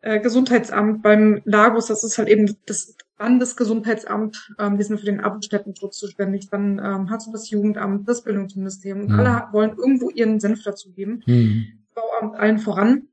[0.00, 5.20] äh, Gesundheitsamt, beim Lagos, das ist halt eben das Landesgesundheitsamt, ähm, die sind für den
[5.20, 9.20] Abendstättenschutz zuständig, dann ähm, hat so das Jugendamt, das Bildungsministerium und mhm.
[9.20, 11.22] alle wollen irgendwo ihren Senf dazugeben.
[11.24, 11.66] Mhm.
[11.94, 13.06] Bauamt allen voran.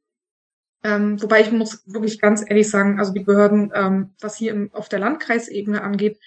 [0.84, 4.74] Ähm, wobei ich muss wirklich ganz ehrlich sagen, also die Behörden, ähm, was hier im,
[4.74, 6.19] auf der Landkreisebene angeht,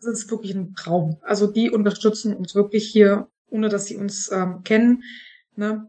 [0.00, 1.18] das ist wirklich ein Traum.
[1.22, 5.02] Also die unterstützen uns wirklich hier, ohne dass sie uns ähm, kennen.
[5.56, 5.88] Ne?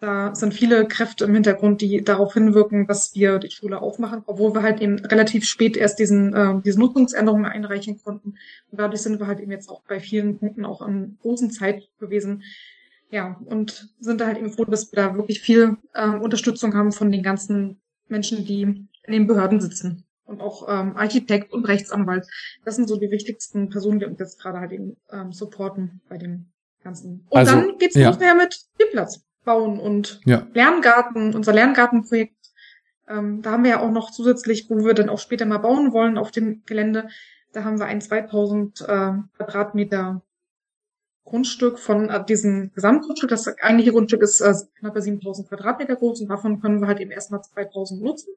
[0.00, 4.54] Da sind viele Kräfte im Hintergrund, die darauf hinwirken, dass wir die Schule aufmachen, obwohl
[4.54, 8.36] wir halt eben relativ spät erst diesen, äh, diese Nutzungsänderungen einreichen konnten.
[8.70, 11.88] Und dadurch sind wir halt eben jetzt auch bei vielen Punkten auch an großen Zeit
[11.98, 12.42] gewesen.
[13.10, 16.92] Ja, und sind da halt eben froh, dass wir da wirklich viel äh, Unterstützung haben
[16.92, 20.04] von den ganzen Menschen, die in den Behörden sitzen.
[20.26, 22.26] Und auch ähm, Architekt und Rechtsanwalt.
[22.64, 26.18] Das sind so die wichtigsten Personen, die uns jetzt gerade halt eben ähm, supporten bei
[26.18, 26.46] dem
[26.84, 27.26] ganzen.
[27.28, 28.08] Und also, dann geht's ja.
[28.08, 30.46] los mehr mit Spielplatz bauen und ja.
[30.54, 32.34] Lerngarten, unser Lerngartenprojekt.
[33.08, 35.92] Ähm, da haben wir ja auch noch zusätzlich, wo wir dann auch später mal bauen
[35.92, 37.08] wollen auf dem Gelände,
[37.52, 38.84] da haben wir ein 2000 äh,
[39.36, 40.22] Quadratmeter
[41.24, 46.28] Grundstück von äh, diesem Gesamtgrundstück, das eigentliche Grundstück ist äh, knapp 7000 Quadratmeter groß und
[46.28, 48.34] davon können wir halt eben erstmal 2000 nutzen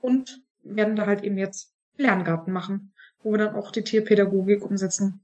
[0.00, 5.20] und werden da halt eben jetzt Lerngarten machen, wo wir dann auch die Tierpädagogik umsetzen.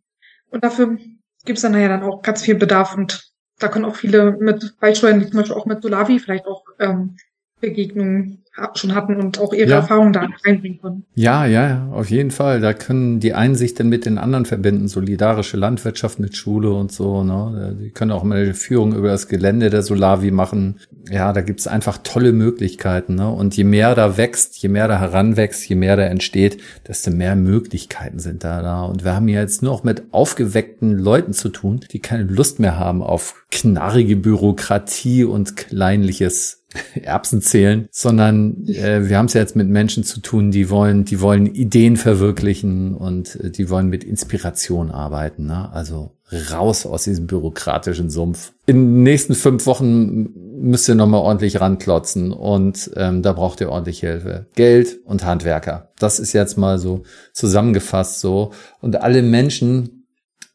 [0.50, 0.96] Und dafür
[1.44, 4.76] gibt es dann ja dann auch ganz viel Bedarf und da können auch viele mit
[4.80, 7.16] beisteuern, die zum Beispiel auch mit Solavi vielleicht auch ähm,
[7.60, 8.43] Begegnungen
[8.74, 9.76] schon hatten und auch ihre ja.
[9.76, 11.04] Erfahrungen da einbringen können.
[11.14, 12.60] Ja, ja, auf jeden Fall.
[12.60, 16.92] Da können die einen sich dann mit den anderen verbinden, solidarische Landwirtschaft mit Schule und
[16.92, 17.24] so.
[17.24, 17.76] Ne?
[17.80, 20.76] Die können auch mal eine Führung über das Gelände der Solavi machen.
[21.10, 23.16] Ja, da gibt's einfach tolle Möglichkeiten.
[23.16, 23.28] Ne?
[23.28, 27.34] Und je mehr da wächst, je mehr da heranwächst, je mehr da entsteht, desto mehr
[27.34, 28.84] Möglichkeiten sind da da.
[28.84, 32.60] Und wir haben hier jetzt nur noch mit aufgeweckten Leuten zu tun, die keine Lust
[32.60, 36.63] mehr haben auf knarrige Bürokratie und kleinliches
[37.02, 41.04] Erbsen zählen, sondern äh, wir haben es ja jetzt mit Menschen zu tun, die wollen,
[41.04, 45.46] die wollen Ideen verwirklichen und äh, die wollen mit Inspiration arbeiten.
[45.46, 45.70] Ne?
[45.72, 46.12] Also
[46.50, 48.52] raus aus diesem bürokratischen Sumpf.
[48.66, 53.70] In den nächsten fünf Wochen müsst ihr nochmal ordentlich ranklotzen und ähm, da braucht ihr
[53.70, 54.46] ordentlich Hilfe.
[54.54, 55.90] Geld und Handwerker.
[55.98, 57.02] Das ist jetzt mal so
[57.32, 58.52] zusammengefasst so.
[58.80, 59.93] Und alle Menschen,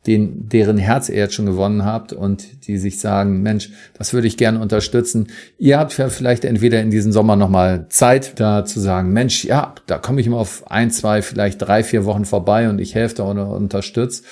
[0.10, 4.26] den, deren Herz ihr jetzt schon gewonnen habt und die sich sagen, Mensch, das würde
[4.26, 5.28] ich gerne unterstützen.
[5.60, 9.76] Ihr habt ja vielleicht entweder in diesem Sommer nochmal Zeit, da zu sagen, Mensch, ja,
[9.86, 13.18] da komme ich mal auf ein, zwei, vielleicht drei, vier Wochen vorbei und ich helfe
[13.18, 14.24] da oder unterstütze.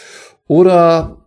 [0.48, 1.18] Oder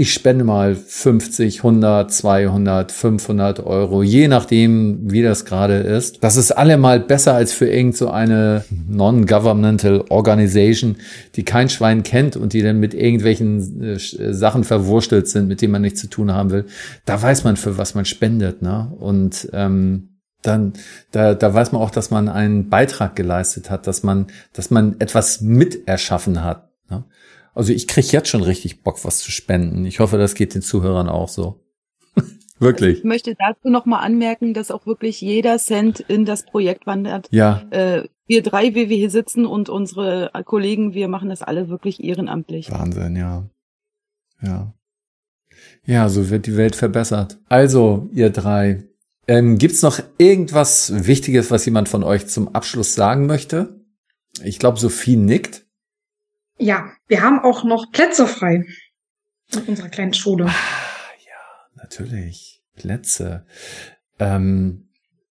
[0.00, 6.22] ich spende mal 50, 100, 200, 500 Euro, je nachdem, wie das gerade ist.
[6.22, 10.98] Das ist allemal besser als für irgend so non-governmental Organization,
[11.34, 15.72] die kein Schwein kennt und die dann mit irgendwelchen äh, Sachen verwurstelt sind, mit denen
[15.72, 16.66] man nichts zu tun haben will.
[17.04, 18.92] Da weiß man, für was man spendet, ne?
[19.00, 20.10] Und ähm,
[20.42, 20.74] dann
[21.10, 24.94] da, da weiß man auch, dass man einen Beitrag geleistet hat, dass man, dass man
[25.00, 26.70] etwas mit erschaffen hat.
[26.88, 27.02] Ne?
[27.58, 29.84] Also ich krieg jetzt schon richtig Bock, was zu spenden.
[29.84, 31.58] Ich hoffe, das geht den Zuhörern auch so.
[32.60, 32.98] wirklich.
[32.98, 37.26] Ich möchte dazu noch mal anmerken, dass auch wirklich jeder Cent in das Projekt wandert.
[37.32, 37.66] Ja.
[37.70, 42.04] Äh, wir drei, wie wir hier sitzen und unsere Kollegen, wir machen das alle wirklich
[42.04, 42.70] ehrenamtlich.
[42.70, 43.50] Wahnsinn, ja.
[44.40, 44.72] Ja.
[45.84, 47.38] Ja, so wird die Welt verbessert.
[47.48, 48.84] Also, ihr drei,
[49.26, 53.80] ähm, gibt's noch irgendwas Wichtiges, was jemand von euch zum Abschluss sagen möchte?
[54.44, 55.67] Ich glaube, Sophie nickt.
[56.58, 58.66] Ja, wir haben auch noch Plätze frei
[59.52, 60.46] in unserer kleinen Schule.
[60.46, 60.52] Ah,
[61.24, 62.62] ja, natürlich.
[62.74, 63.44] Plätze.
[64.18, 64.88] Ähm,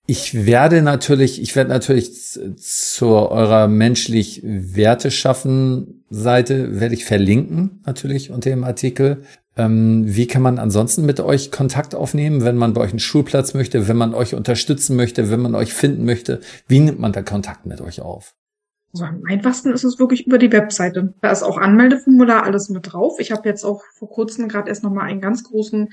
[0.06, 7.82] ich werde natürlich, ich werde natürlich zu eurer menschlich Werte schaffen Seite werde ich verlinken,
[7.86, 9.24] natürlich unter dem Artikel.
[9.56, 13.54] Ähm, wie kann man ansonsten mit euch Kontakt aufnehmen, wenn man bei euch einen Schulplatz
[13.54, 16.42] möchte, wenn man euch unterstützen möchte, wenn man euch finden möchte?
[16.68, 18.36] Wie nimmt man da Kontakt mit euch auf?
[18.94, 21.16] Also am einfachsten ist es wirklich über die Webseite.
[21.20, 23.20] Da ist auch Anmeldeformular alles mit drauf.
[23.20, 25.90] Ich habe jetzt auch vor kurzem gerade erst nochmal einen ganz großen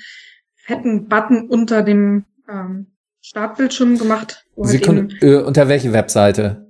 [0.55, 2.89] fetten Button unter dem ähm,
[3.23, 4.47] Startbildschirm gemacht.
[4.57, 6.67] Sekunde, halt äh, unter welche Webseite?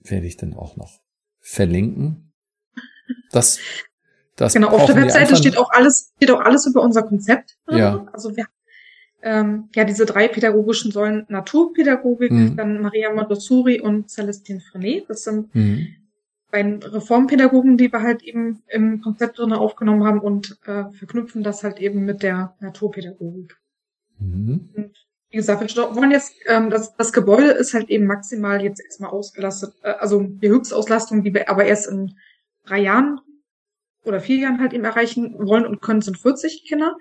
[0.00, 1.00] werde ich dann auch noch
[1.40, 2.32] verlinken.
[3.30, 3.60] Das,
[4.34, 7.56] das genau, auf der Webseite steht auch alles, steht auch alles über unser Konzept.
[7.68, 8.08] Ja.
[8.12, 8.46] Also wir
[9.26, 12.56] ähm, ja diese drei pädagogischen Säulen Naturpädagogik, mhm.
[12.56, 15.10] dann Maria Montessori und Celestine Frenet.
[15.10, 15.88] Das sind mhm.
[16.52, 21.64] beiden Reformpädagogen, die wir halt eben im Konzept drin aufgenommen haben und äh, verknüpfen das
[21.64, 23.56] halt eben mit der Naturpädagogik.
[24.20, 24.70] Mhm.
[24.76, 28.80] Und wie gesagt, wir wollen jetzt, ähm, das, das Gebäude ist halt eben maximal jetzt
[28.80, 32.14] erstmal ausgelastet, äh, also die Höchstauslastung, die wir aber erst in
[32.64, 33.18] drei Jahren
[34.04, 36.96] oder vier Jahren halt eben erreichen wollen und können, sind 40 Kinder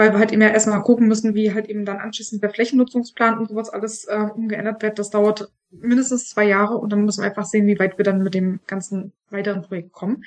[0.00, 3.50] weil wir halt immer erstmal gucken müssen, wie halt eben dann anschließend der Flächennutzungsplan und
[3.50, 4.98] sowas alles äh, umgeändert wird.
[4.98, 8.22] Das dauert mindestens zwei Jahre und dann müssen wir einfach sehen, wie weit wir dann
[8.22, 10.24] mit dem ganzen weiteren Projekt kommen.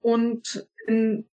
[0.00, 1.24] Und in,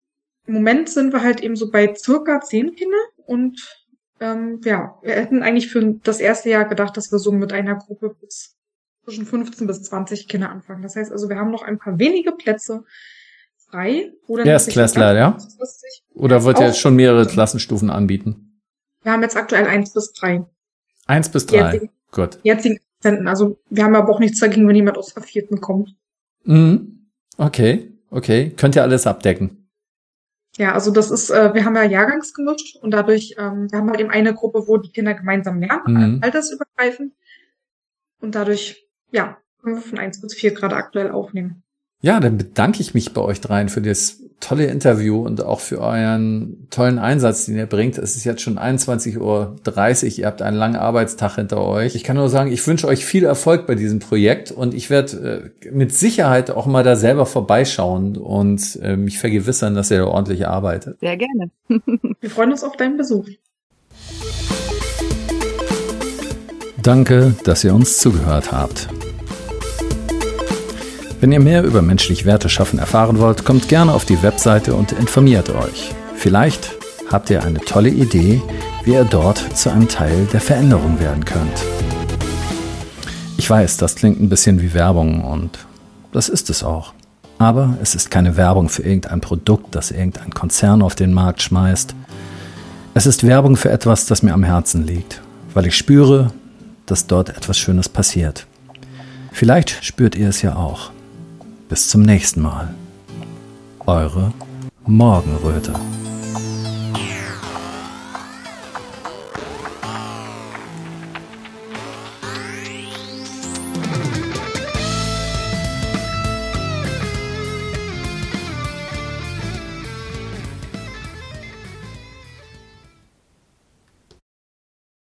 [0.45, 3.87] im Moment sind wir halt eben so bei circa zehn Kinder und
[4.21, 7.77] ähm, ja, wir hätten eigentlich für das erste Jahr gedacht, dass wir so mit einer
[7.77, 8.55] Gruppe bis
[9.05, 10.83] zwischen 15 bis 20 Kinder anfangen.
[10.83, 12.85] Das heißt also, wir haben noch ein paar wenige Plätze
[13.71, 14.13] frei.
[14.45, 15.39] Erstklässler, ja?
[16.15, 18.61] Oder wird ihr jetzt schon mehrere Klassenstufen anbieten?
[19.03, 20.45] Wir haben jetzt aktuell eins bis drei.
[21.07, 21.73] Eins bis drei.
[21.73, 22.39] Jetzigen, Gut.
[22.43, 23.29] Jetzigen Assistenten.
[23.29, 25.97] Also wir haben aber auch nichts dagegen, wenn jemand aus der vierten kommt.
[26.45, 27.11] Mhm.
[27.37, 28.53] Okay, okay.
[28.57, 29.69] Könnt ihr alles abdecken?
[30.57, 34.01] Ja, also das ist, äh, wir haben ja jahrgangsgemischt und dadurch, ähm, wir haben halt
[34.01, 36.19] eben eine Gruppe, wo die Kinder gemeinsam lernen, mhm.
[36.23, 37.15] altersübergreifend.
[38.21, 41.63] Und dadurch, ja, können wir von eins bis vier gerade aktuell aufnehmen.
[42.03, 45.81] Ja, dann bedanke ich mich bei euch dreien für das tolle Interview und auch für
[45.83, 47.99] euren tollen Einsatz, den ihr bringt.
[47.99, 50.19] Es ist jetzt schon 21.30 Uhr.
[50.19, 51.95] Ihr habt einen langen Arbeitstag hinter euch.
[51.95, 55.53] Ich kann nur sagen, ich wünsche euch viel Erfolg bei diesem Projekt und ich werde
[55.63, 60.07] äh, mit Sicherheit auch mal da selber vorbeischauen und äh, mich vergewissern, dass ihr da
[60.07, 60.99] ordentlich arbeitet.
[61.01, 61.51] Sehr gerne.
[62.21, 63.29] Wir freuen uns auf deinen Besuch.
[66.83, 68.89] Danke, dass ihr uns zugehört habt.
[71.21, 74.93] Wenn ihr mehr über menschlich Werte schaffen erfahren wollt, kommt gerne auf die Webseite und
[74.93, 75.95] informiert euch.
[76.17, 76.71] Vielleicht
[77.13, 78.41] habt ihr eine tolle Idee,
[78.85, 81.63] wie ihr dort zu einem Teil der Veränderung werden könnt.
[83.37, 85.59] Ich weiß, das klingt ein bisschen wie Werbung und
[86.11, 86.95] das ist es auch.
[87.37, 91.95] Aber es ist keine Werbung für irgendein Produkt, das irgendein Konzern auf den Markt schmeißt.
[92.95, 95.21] Es ist Werbung für etwas, das mir am Herzen liegt,
[95.53, 96.33] weil ich spüre,
[96.87, 98.47] dass dort etwas Schönes passiert.
[99.33, 100.93] Vielleicht spürt ihr es ja auch.
[101.71, 102.75] Bis zum nächsten Mal.
[103.87, 104.33] Eure
[104.87, 105.73] Morgenröte.